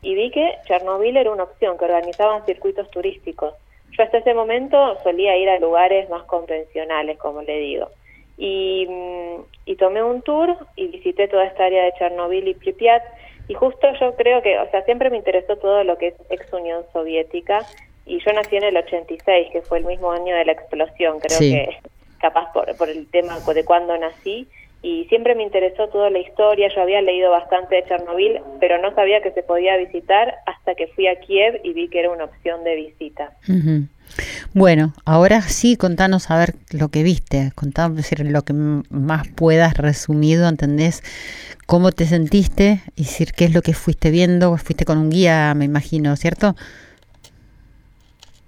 [0.01, 3.53] Y vi que Chernobyl era una opción, que organizaban circuitos turísticos.
[3.97, 7.89] Yo hasta ese momento solía ir a lugares más convencionales, como le digo.
[8.37, 13.03] Y, mm, y tomé un tour y visité toda esta área de Chernobyl y Pripyat.
[13.47, 16.51] Y justo yo creo que, o sea, siempre me interesó todo lo que es ex
[16.53, 17.65] Unión Soviética.
[18.05, 21.39] Y yo nací en el 86, que fue el mismo año de la explosión, creo
[21.39, 21.77] que
[22.19, 24.47] capaz por, por el tema de cuándo nací
[24.83, 28.93] y siempre me interesó toda la historia, yo había leído bastante de Chernobyl, pero no
[28.93, 32.25] sabía que se podía visitar hasta que fui a Kiev y vi que era una
[32.25, 33.31] opción de visita.
[34.53, 39.77] Bueno, ahora sí, contanos a ver lo que viste, contanos decir, lo que más puedas
[39.77, 41.01] resumido, ¿entendés?
[41.65, 42.79] ¿Cómo te sentiste?
[42.97, 46.55] Y decir qué es lo que fuiste viendo, fuiste con un guía, me imagino, ¿cierto?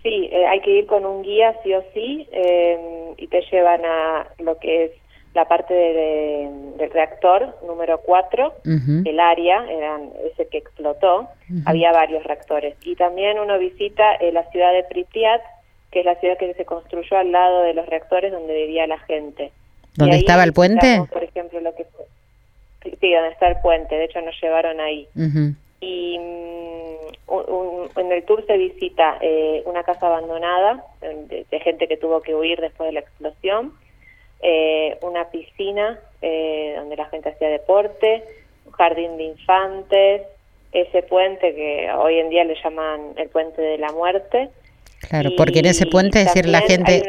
[0.04, 3.86] Sí, eh, hay que ir con un guía sí o sí eh, y te llevan
[3.86, 4.92] a lo que es
[5.36, 8.54] la parte del reactor número 4,
[9.04, 11.28] el área, eran ese que explotó,
[11.66, 12.76] había varios reactores.
[12.84, 15.42] Y también uno visita eh, la ciudad de Pripyat,
[15.92, 18.98] que es la ciudad que se construyó al lado de los reactores donde vivía la
[19.00, 19.52] gente.
[19.96, 21.04] ¿Dónde estaba el puente?
[21.12, 21.86] Por ejemplo, lo que
[23.02, 25.08] Sí, donde está el puente, de hecho nos llevaron ahí.
[25.82, 32.22] Y mm, en el tour se visita eh, una casa abandonada de gente que tuvo
[32.22, 33.74] que huir después de la explosión
[34.42, 38.24] eh, una piscina eh, donde la gente hacía deporte,
[38.66, 40.22] un jardín de infantes,
[40.72, 44.50] ese puente que hoy en día le llaman el puente de la muerte.
[45.00, 47.04] Claro, porque en ese puente, es decir, la gente,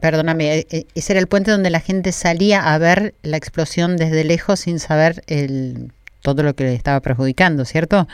[0.00, 4.22] perdóname, eh, ese era el puente donde la gente salía a ver la explosión desde
[4.24, 5.90] lejos sin saber el,
[6.22, 8.06] todo lo que le estaba perjudicando, ¿cierto?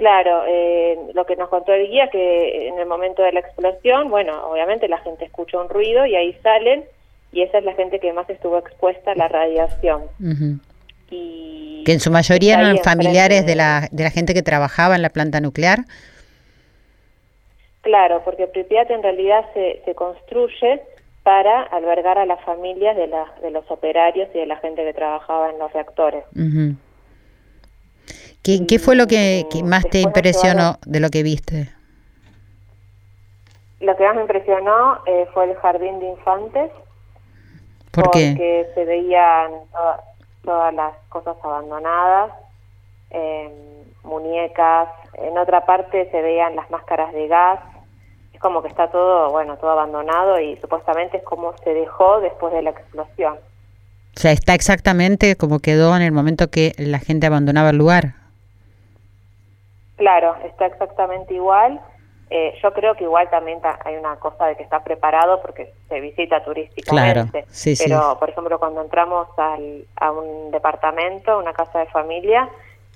[0.00, 4.08] Claro, eh, lo que nos contó el guía que en el momento de la explosión,
[4.08, 6.84] bueno, obviamente la gente escuchó un ruido y ahí salen
[7.32, 10.04] y esa es la gente que más estuvo expuesta a la radiación.
[11.10, 15.02] y que en su mayoría eran familiares de la, de la gente que trabajaba en
[15.02, 15.80] la planta nuclear.
[17.82, 20.80] Claro, porque Pripyat en realidad se, se construye
[21.24, 24.94] para albergar a las familias de, la, de los operarios y de la gente que
[24.94, 26.24] trabajaba en los reactores.
[28.42, 31.70] ¿Qué, fue lo que, más te impresionó de lo que viste?
[33.80, 36.70] Lo que más me impresionó eh, fue el jardín de infantes.
[37.90, 39.50] ¿Por porque se veían
[40.44, 42.32] todas las cosas abandonadas,
[43.10, 43.52] em,
[44.04, 44.88] muñecas.
[45.14, 47.60] En otra parte se veían las máscaras de gas.
[48.32, 52.54] Es como que está todo, bueno, todo abandonado y supuestamente es como se dejó después
[52.54, 53.34] de la explosión.
[53.34, 58.19] O sea, está exactamente como quedó en el momento que la gente abandonaba el lugar.
[60.00, 61.78] Claro, está exactamente igual.
[62.30, 66.00] Eh, yo creo que igual también hay una cosa de que está preparado porque se
[66.00, 67.30] visita turísticamente.
[67.42, 72.48] Claro, sí, Pero, por ejemplo, cuando entramos al, a un departamento, una casa de familia,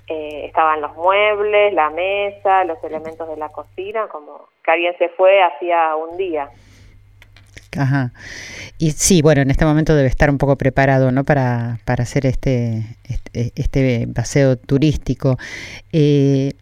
[0.07, 5.11] eh, estaban los muebles, la mesa, los elementos de la cocina, como que alguien se
[5.11, 6.49] fue hacía un día.
[7.77, 8.13] Ajá.
[8.79, 11.25] Y sí, bueno, en este momento debe estar un poco preparado, ¿no?
[11.25, 15.37] Para, para hacer este, este, este paseo turístico.
[15.93, 16.53] Eh,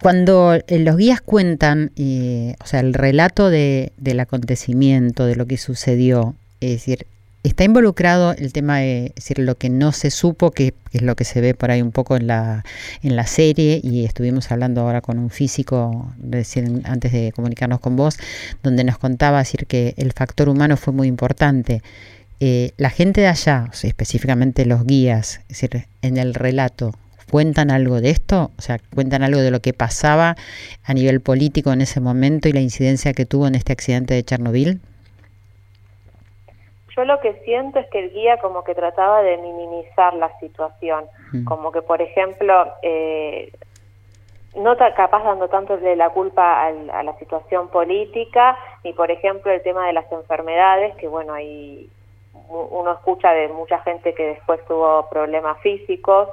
[0.00, 5.46] cuando eh, los guías cuentan, eh, o sea, el relato de, del acontecimiento, de lo
[5.46, 7.06] que sucedió, es decir,
[7.42, 11.24] está involucrado el tema de decir lo que no se supo, que, es lo que
[11.24, 12.64] se ve por ahí un poco en la,
[13.02, 16.12] en la serie, y estuvimos hablando ahora con un físico
[16.84, 18.16] antes de comunicarnos con vos,
[18.62, 21.82] donde nos contaba decir que el factor humano fue muy importante.
[22.40, 26.94] Eh, la gente de allá, específicamente los guías, es decir, en el relato,
[27.30, 28.50] ¿Cuentan algo de esto?
[28.56, 30.36] O sea, ¿cuentan algo de lo que pasaba
[30.84, 34.22] a nivel político en ese momento y la incidencia que tuvo en este accidente de
[34.22, 34.80] Chernobyl?
[36.96, 41.04] Yo lo que siento es que el guía como que trataba de minimizar la situación,
[41.32, 41.44] mm.
[41.44, 43.52] como que por ejemplo, eh,
[44.54, 49.62] no capaz dando tanto de la culpa a la situación política, ni por ejemplo el
[49.62, 51.90] tema de las enfermedades, que bueno, hay
[52.48, 56.28] uno escucha de mucha gente que después tuvo problemas físicos,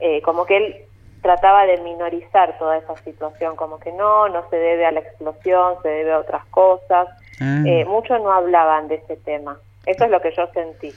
[0.00, 0.76] eh, como que él
[1.22, 5.74] trataba de minorizar toda esa situación, como que no, no se debe a la explosión,
[5.82, 7.08] se debe a otras cosas.
[7.40, 7.62] Ah.
[7.66, 9.58] Eh, muchos no hablaban de ese tema.
[9.86, 10.92] Eso es lo que yo sentí.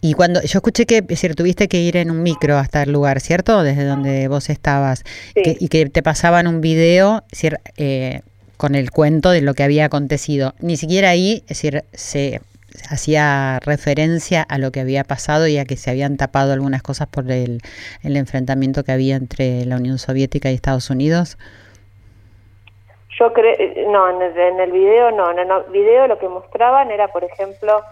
[0.00, 2.92] Y cuando yo escuché que es decir, tuviste que ir en un micro hasta el
[2.92, 3.62] lugar, ¿cierto?
[3.62, 5.04] Desde donde vos estabas.
[5.34, 7.24] y que te pasaban un video
[7.76, 8.20] eh,
[8.56, 10.54] con el cuento de lo que había acontecido.
[10.60, 12.40] Ni siquiera ahí, es decir, se
[12.90, 17.08] hacía referencia a lo que había pasado y a que se habían tapado algunas cosas
[17.08, 17.60] por el,
[18.02, 21.38] enfrentamiento que había entre la Unión Soviética y Estados Unidos?
[23.18, 23.56] Yo creo,
[23.90, 27.24] no, en el, en el video no, en el video lo que mostraban era, por
[27.24, 27.82] ejemplo,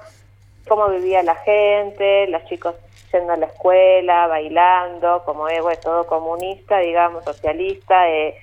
[0.68, 2.74] cómo vivía la gente, los chicos
[3.12, 8.36] yendo a la escuela, bailando, como es bueno, todo comunista, digamos, socialista, eh,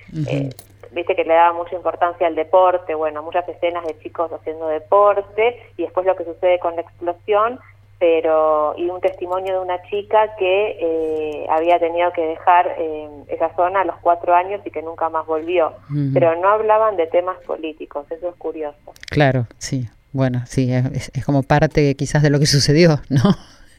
[0.92, 5.60] viste que le daba mucha importancia al deporte, bueno, muchas escenas de chicos haciendo deporte
[5.76, 7.58] y después lo que sucede con la explosión,
[7.98, 13.54] pero y un testimonio de una chica que eh, había tenido que dejar eh, esa
[13.54, 15.72] zona a los cuatro años y que nunca más volvió,
[16.12, 18.78] pero no hablaban de temas políticos, eso es curioso.
[19.10, 23.22] Claro, sí, bueno, sí, es, es como parte quizás de lo que sucedió, ¿no?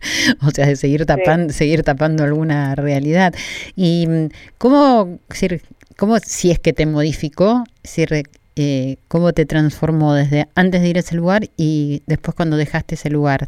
[0.46, 3.34] o sea, de seguir tapando, seguir tapando alguna realidad.
[3.76, 5.20] Y mm, cómo,
[5.98, 8.06] ¿Cómo, si es que te modificó, si
[8.56, 12.96] eh, cómo te transformó desde antes de ir a ese lugar y después cuando dejaste
[12.96, 13.48] ese lugar?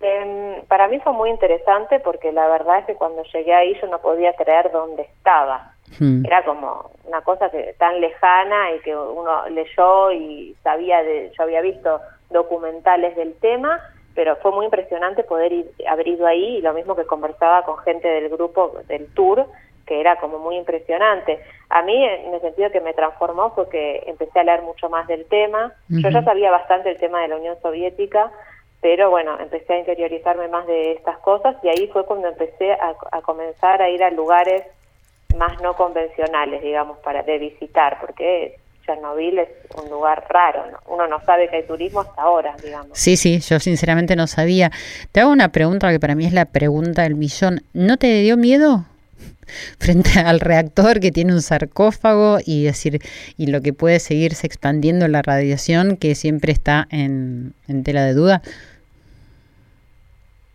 [0.00, 3.88] Em, para mí fue muy interesante porque la verdad es que cuando llegué ahí yo
[3.88, 5.72] no podía creer dónde estaba.
[5.98, 6.24] Hmm.
[6.24, 11.42] Era como una cosa que tan lejana y que uno leyó y sabía de, yo
[11.44, 12.00] había visto
[12.30, 13.80] documentales del tema,
[14.14, 17.78] pero fue muy impresionante poder ir, haber ido ahí y lo mismo que conversaba con
[17.78, 19.46] gente del grupo del tour
[19.86, 21.40] que era como muy impresionante.
[21.70, 25.06] A mí, en el sentido que me transformó, fue que empecé a leer mucho más
[25.06, 25.72] del tema.
[25.88, 28.30] Yo ya sabía bastante el tema de la Unión Soviética,
[28.80, 32.94] pero bueno, empecé a interiorizarme más de estas cosas y ahí fue cuando empecé a,
[33.22, 34.62] comenzar a ir a lugares
[35.36, 39.48] más no convencionales, digamos, para de visitar, porque Chernobyl es
[39.82, 42.90] un lugar raro, uno no sabe que hay turismo hasta ahora, digamos.
[42.92, 44.70] Sí, sí, yo sinceramente no sabía.
[45.10, 47.62] Te hago una pregunta que para mí es la pregunta del millón.
[47.72, 48.84] ¿No te dio miedo?
[49.78, 53.00] Frente al reactor que tiene un sarcófago y decir
[53.36, 58.42] y lo que puede seguirse expandiendo la radiación que siempre está en, tela de duda?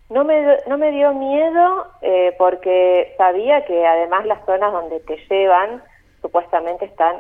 [0.10, 5.18] No me, no me dio miedo eh, porque sabía que además las zonas donde te
[5.30, 5.82] llevan
[6.22, 7.16] supuestamente están,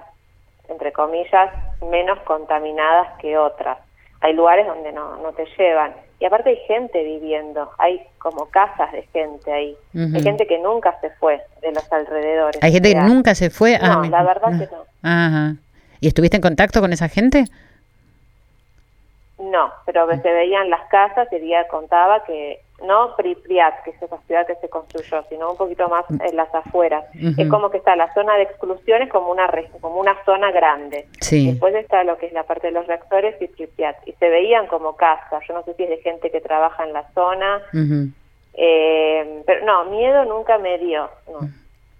[0.68, 1.50] entre comillas,
[1.90, 3.80] menos contaminadas que otras.
[4.20, 5.94] Hay lugares donde no, no te llevan.
[6.22, 9.76] Y aparte hay gente viviendo, hay como casas de gente ahí.
[9.96, 12.64] Hay gente que nunca se fue de los alrededores.
[12.64, 13.80] Hay gente que nunca se fue.
[13.80, 14.86] No, la verdad que no.
[15.02, 15.56] Ajá.
[16.00, 17.46] ¿Y estuviste en contacto con esa gente?
[19.40, 24.18] No, pero se veían las casas y ella contaba que no Pripyat, que es esa
[24.28, 27.06] ciudad que se construyó, sino un poquito más en las afueras.
[27.38, 31.08] Es como que está la zona de exclusión, es como una, como una zona grande.
[31.30, 34.08] Después está lo que es la parte de los reactores y Pripyat.
[34.08, 35.44] Y se veían como casas.
[35.48, 37.62] Yo no sé si es de gente que trabaja en la zona.
[38.54, 41.10] eh, pero no, miedo nunca me dio.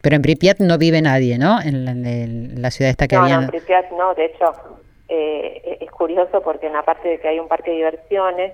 [0.02, 1.62] Pero en Pripyat no vive nadie, ¿no?
[1.62, 3.38] En la, ciudad esta que no, había...
[3.38, 4.14] No, en Pripyat no.
[4.16, 4.54] De hecho,
[5.08, 8.54] eh, es curioso porque en la parte de que hay un parque de diversiones,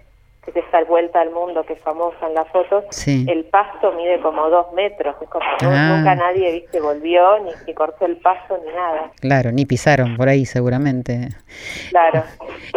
[0.53, 4.19] que es esta vuelta al mundo que es famosa en las fotos, el pasto mide
[4.21, 5.95] como dos metros, es como ah.
[5.97, 9.11] nunca nadie, viste, volvió, ni, ni, cortó el pasto, ni nada.
[9.19, 11.29] Claro, ni pisaron por ahí seguramente.
[11.89, 12.23] Claro.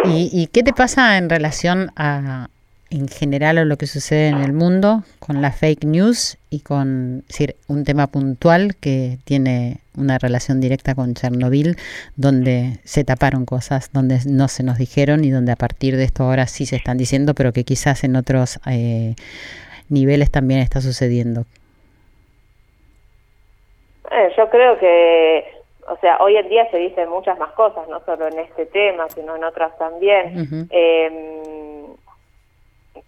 [0.04, 2.48] ¿Y, y qué te pasa en relación a,
[2.90, 7.20] en general a lo que sucede en el mundo con la fake news y con
[7.28, 11.76] decir, un tema puntual que tiene una relación directa con Chernobyl,
[12.16, 16.24] donde se taparon cosas, donde no se nos dijeron y donde a partir de esto
[16.24, 19.14] ahora sí se están diciendo, pero que quizás en otros eh,
[19.88, 21.44] niveles también está sucediendo.
[24.10, 25.44] Eh, yo creo que,
[25.88, 29.08] o sea, hoy en día se dicen muchas más cosas, no solo en este tema,
[29.10, 30.68] sino en otras también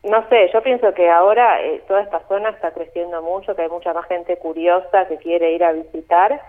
[0.04, 3.68] no sé, yo pienso que ahora eh, toda esta zona está creciendo mucho, que hay
[3.68, 6.40] mucha más gente curiosa que quiere ir a visitar,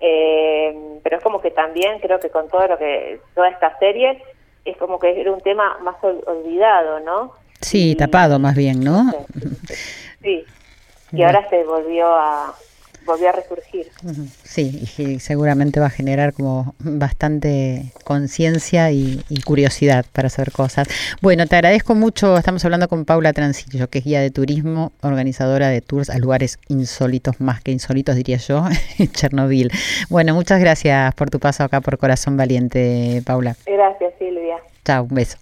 [0.00, 4.22] eh, pero es como que también creo que con todo lo que, toda esta serie,
[4.64, 7.32] es como que era un tema más olvidado, ¿no?
[7.60, 9.04] Sí, tapado más bien, ¿no?
[10.22, 10.44] Sí,
[11.12, 12.52] y ahora se volvió a,
[13.06, 13.90] volvió a resurgir.
[14.42, 20.88] Sí, y seguramente va a generar como bastante conciencia y, curiosidad para hacer cosas.
[21.22, 22.36] Bueno, te agradezco mucho.
[22.36, 26.58] Estamos hablando con Paula Transillo, que es guía de turismo, organizadora de tours a lugares
[26.68, 28.64] insólitos, más que insólitos diría yo,
[28.98, 29.70] en Chernobyl.
[30.08, 33.56] Bueno, muchas gracias por tu paso acá por Corazón Valiente, Paula.
[33.66, 34.56] Gracias, Silvia.
[34.84, 35.36] Chao, un beso.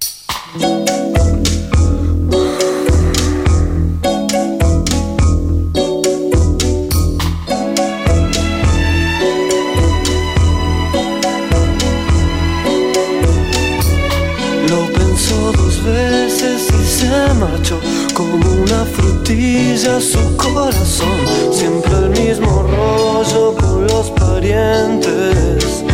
[18.14, 21.18] Como una frutilla su corazón.
[21.50, 25.84] Siempre el mismo rollo con los parientes.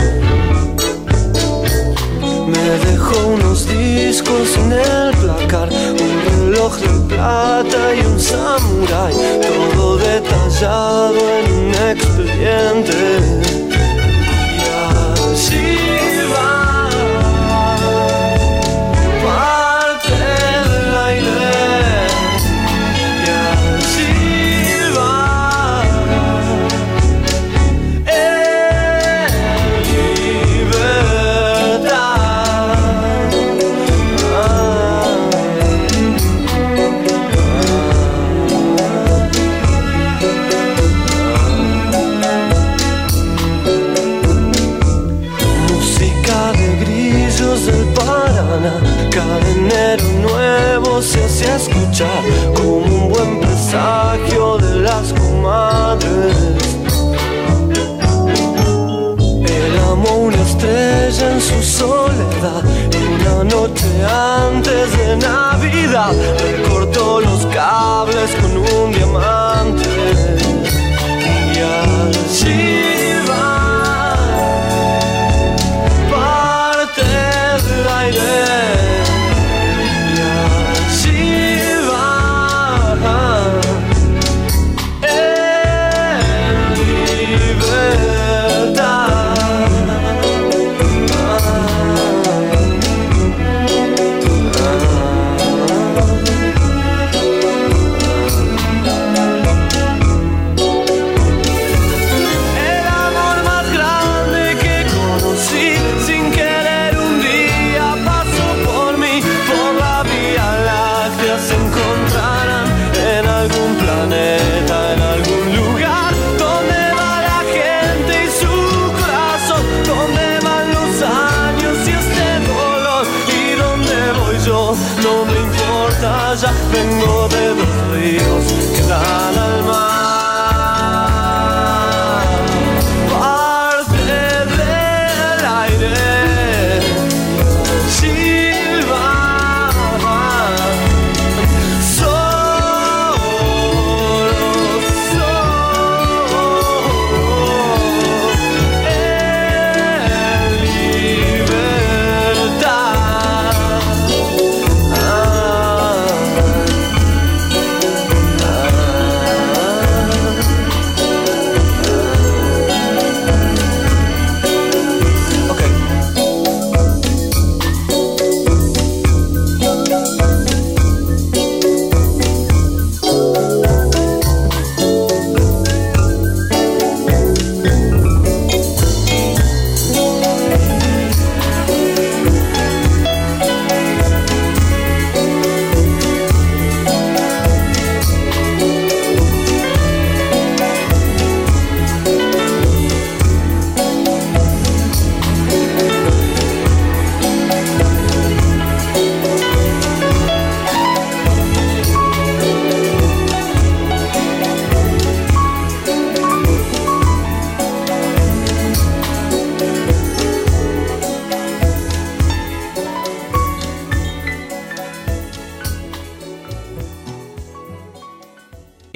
[2.46, 9.96] Me dejó unos discos en el placar, un reloj de plata y un samurai, todo
[9.96, 13.49] detallado en un expediente.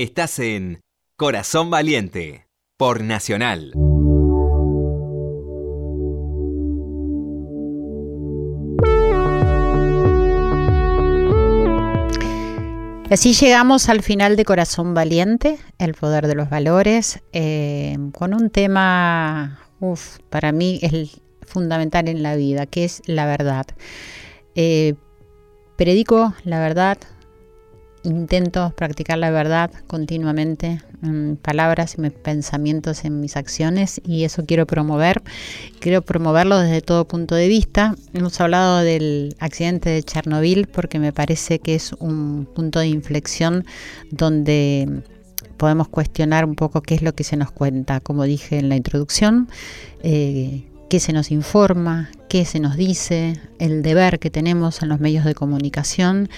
[0.04, 0.82] Estás en
[1.16, 2.46] Corazón Valiente
[2.76, 3.72] por Nacional.
[13.10, 18.50] Así llegamos al final de Corazón Valiente, el poder de los valores, eh, con un
[18.50, 19.58] tema,
[20.28, 20.82] para mí
[21.46, 23.64] fundamental en la vida, que es la verdad.
[24.54, 24.96] Eh,
[25.78, 26.98] predico la verdad,
[28.04, 34.44] intento practicar la verdad continuamente en palabras y mis pensamientos, en mis acciones y eso
[34.46, 35.22] quiero promover.
[35.80, 37.94] Quiero promoverlo desde todo punto de vista.
[38.12, 43.64] Hemos hablado del accidente de Chernobyl porque me parece que es un punto de inflexión
[44.10, 45.02] donde
[45.56, 48.76] podemos cuestionar un poco qué es lo que se nos cuenta, como dije en la
[48.76, 49.48] introducción.
[50.02, 55.00] Eh, qué se nos informa, qué se nos dice, el deber que tenemos en los
[55.00, 56.28] medios de comunicación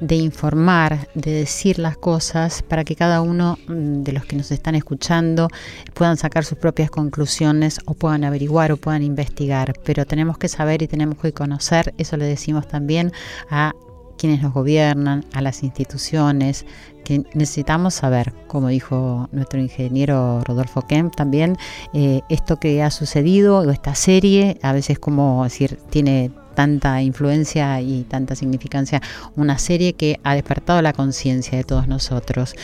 [0.00, 4.50] de informar, de decir las cosas para que cada uno mm, de los que nos
[4.50, 5.48] están escuchando
[5.94, 9.74] puedan sacar sus propias conclusiones o puedan averiguar o puedan investigar.
[9.84, 13.12] Pero tenemos que saber y tenemos que conocer, eso le decimos también
[13.48, 13.74] a
[14.16, 16.66] quienes nos gobiernan, a las instituciones,
[17.04, 21.56] que necesitamos saber, como dijo nuestro ingeniero Rodolfo Kemp también,
[21.92, 27.80] eh, esto que ha sucedido o esta serie, a veces como decir, tiene tanta influencia
[27.80, 29.00] y tanta significancia
[29.36, 32.54] una serie que ha despertado la conciencia de todos nosotros.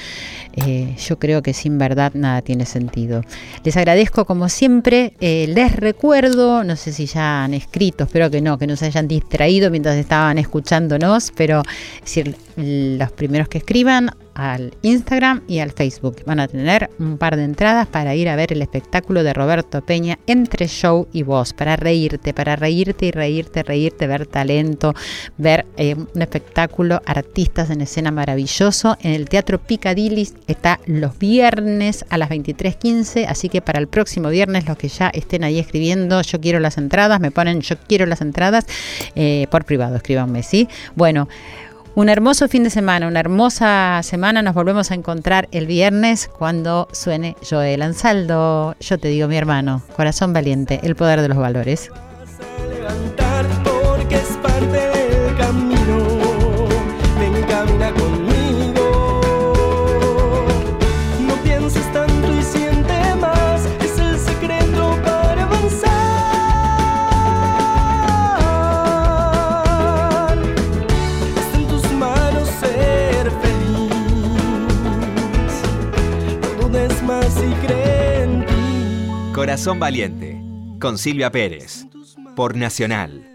[0.55, 3.23] Eh, yo creo que sin verdad nada tiene sentido.
[3.65, 8.41] Les agradezco como siempre, eh, les recuerdo, no sé si ya han escrito, espero que
[8.41, 11.63] no, que no se hayan distraído mientras estaban escuchándonos, pero
[12.01, 16.17] decir, los primeros que escriban al Instagram y al Facebook.
[16.27, 19.83] Van a tener un par de entradas para ir a ver el espectáculo de Roberto
[19.83, 24.95] Peña entre show y voz, para reírte, para reírte y reírte, reírte, ver talento,
[25.39, 28.97] ver eh, un espectáculo, artistas en escena maravilloso.
[29.01, 34.29] En el Teatro Piccadilly está los viernes a las 23.15, así que para el próximo
[34.29, 38.07] viernes los que ya estén ahí escribiendo, yo quiero las entradas, me ponen yo quiero
[38.07, 38.67] las entradas,
[39.15, 40.69] eh, por privado, escríbanme, ¿sí?
[40.95, 41.29] Bueno.
[42.01, 44.41] Un hermoso fin de semana, una hermosa semana.
[44.41, 48.75] Nos volvemos a encontrar el viernes cuando suene Joel Ansaldo.
[48.81, 51.91] Yo te digo, mi hermano, corazón valiente, el poder de los valores.
[79.61, 80.43] Corazón Valiente,
[80.81, 81.85] con Silvia Pérez,
[82.35, 83.30] por Nacional